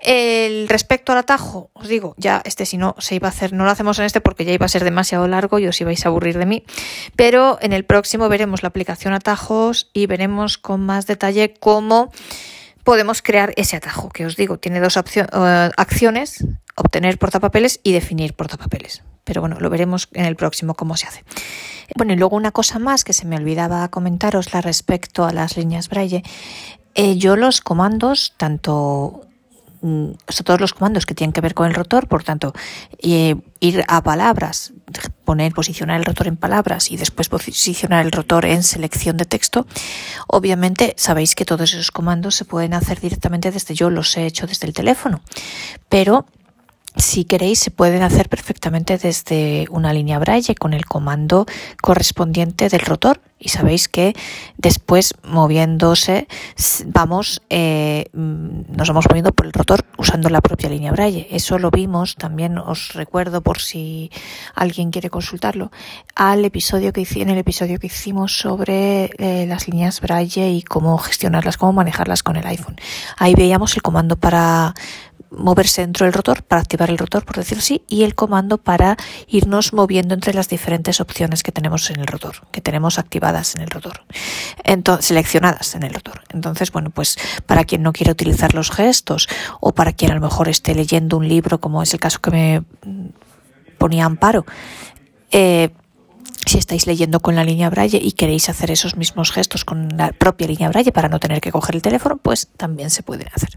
[0.00, 3.64] El respecto al atajo, os digo, ya este si no se iba a hacer, no
[3.64, 6.08] lo hacemos en este porque ya iba a ser demasiado largo y os ibais a
[6.08, 6.64] aburrir de mí.
[7.14, 12.10] Pero en el próximo veremos la aplicación atajos y veremos con más detalle cómo
[12.82, 15.26] podemos crear ese atajo, que os digo, tiene dos eh,
[15.76, 16.44] acciones,
[16.76, 19.02] obtener portapapeles y definir portapapeles.
[19.24, 21.24] Pero bueno, lo veremos en el próximo cómo se hace.
[21.96, 25.88] Bueno, y luego una cosa más que se me olvidaba comentarosla respecto a las líneas
[25.88, 26.22] Braille.
[26.94, 29.22] Eh, yo los comandos, tanto
[29.82, 32.52] mm, o sea, todos los comandos que tienen que ver con el rotor, por tanto,
[33.02, 34.72] eh, ir a palabras,
[35.24, 39.66] poner, posicionar el rotor en palabras y después posicionar el rotor en selección de texto,
[40.28, 44.46] obviamente sabéis que todos esos comandos se pueden hacer directamente desde yo los he hecho
[44.46, 45.22] desde el teléfono,
[45.88, 46.26] pero
[46.96, 51.46] si queréis, se pueden hacer perfectamente desde una línea braille con el comando
[51.82, 53.20] correspondiente del rotor.
[53.36, 54.14] Y sabéis que
[54.56, 56.28] después, moviéndose,
[56.86, 61.26] vamos, eh, mm, nos vamos moviendo por el rotor usando la propia línea braille.
[61.30, 64.10] Eso lo vimos, también os recuerdo por si
[64.54, 65.72] alguien quiere consultarlo,
[66.14, 70.96] al episodio que en el episodio que hicimos sobre eh, las líneas braille y cómo
[70.96, 72.76] gestionarlas, cómo manejarlas con el iPhone.
[73.18, 74.74] Ahí veíamos el comando para
[75.30, 78.96] moverse dentro del rotor, para activar el rotor, por decirlo así, y el comando para
[79.26, 83.62] irnos moviendo entre las diferentes opciones que tenemos en el rotor, que tenemos activadas en
[83.62, 84.04] el rotor,
[84.64, 86.22] entonces, seleccionadas en el rotor.
[86.30, 87.16] Entonces, bueno, pues
[87.46, 89.28] para quien no quiere utilizar los gestos
[89.60, 92.30] o para quien a lo mejor esté leyendo un libro, como es el caso que
[92.30, 92.62] me
[93.78, 94.46] ponía Amparo,
[95.30, 95.70] eh,
[96.46, 100.12] si estáis leyendo con la línea Braille y queréis hacer esos mismos gestos con la
[100.12, 103.50] propia línea Braille para no tener que coger el teléfono, pues también se pueden hacer.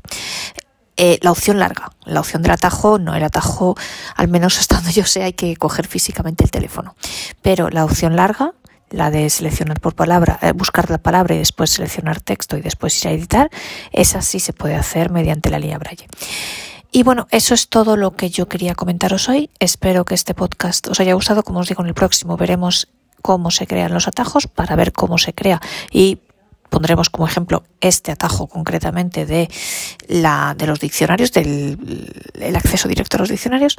[0.97, 3.75] Eh, la opción larga, la opción del atajo, no el atajo,
[4.15, 6.95] al menos hasta donde yo sé, hay que coger físicamente el teléfono.
[7.41, 8.53] Pero la opción larga,
[8.89, 12.99] la de seleccionar por palabra, eh, buscar la palabra y después seleccionar texto y después
[13.03, 13.49] ir a editar,
[13.91, 16.07] esa sí se puede hacer mediante la línea Braille.
[16.91, 19.49] Y bueno, eso es todo lo que yo quería comentaros hoy.
[19.59, 21.43] Espero que este podcast os haya gustado.
[21.43, 22.87] Como os digo, en el próximo veremos
[23.21, 26.19] cómo se crean los atajos para ver cómo se crea y
[26.69, 29.49] pondremos como ejemplo este atajo concretamente de
[30.07, 31.77] la de los diccionarios del
[32.39, 33.75] el acceso directo a los diccionarios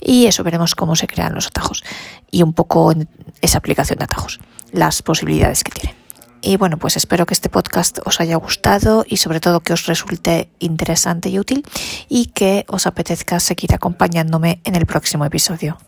[0.00, 1.82] y eso veremos cómo se crean los atajos
[2.30, 2.94] y un poco
[3.40, 4.40] esa aplicación de atajos
[4.72, 5.94] las posibilidades que tiene
[6.40, 9.86] y bueno pues espero que este podcast os haya gustado y sobre todo que os
[9.86, 11.64] resulte interesante y útil
[12.08, 15.78] y que os apetezca seguir acompañándome en el próximo episodio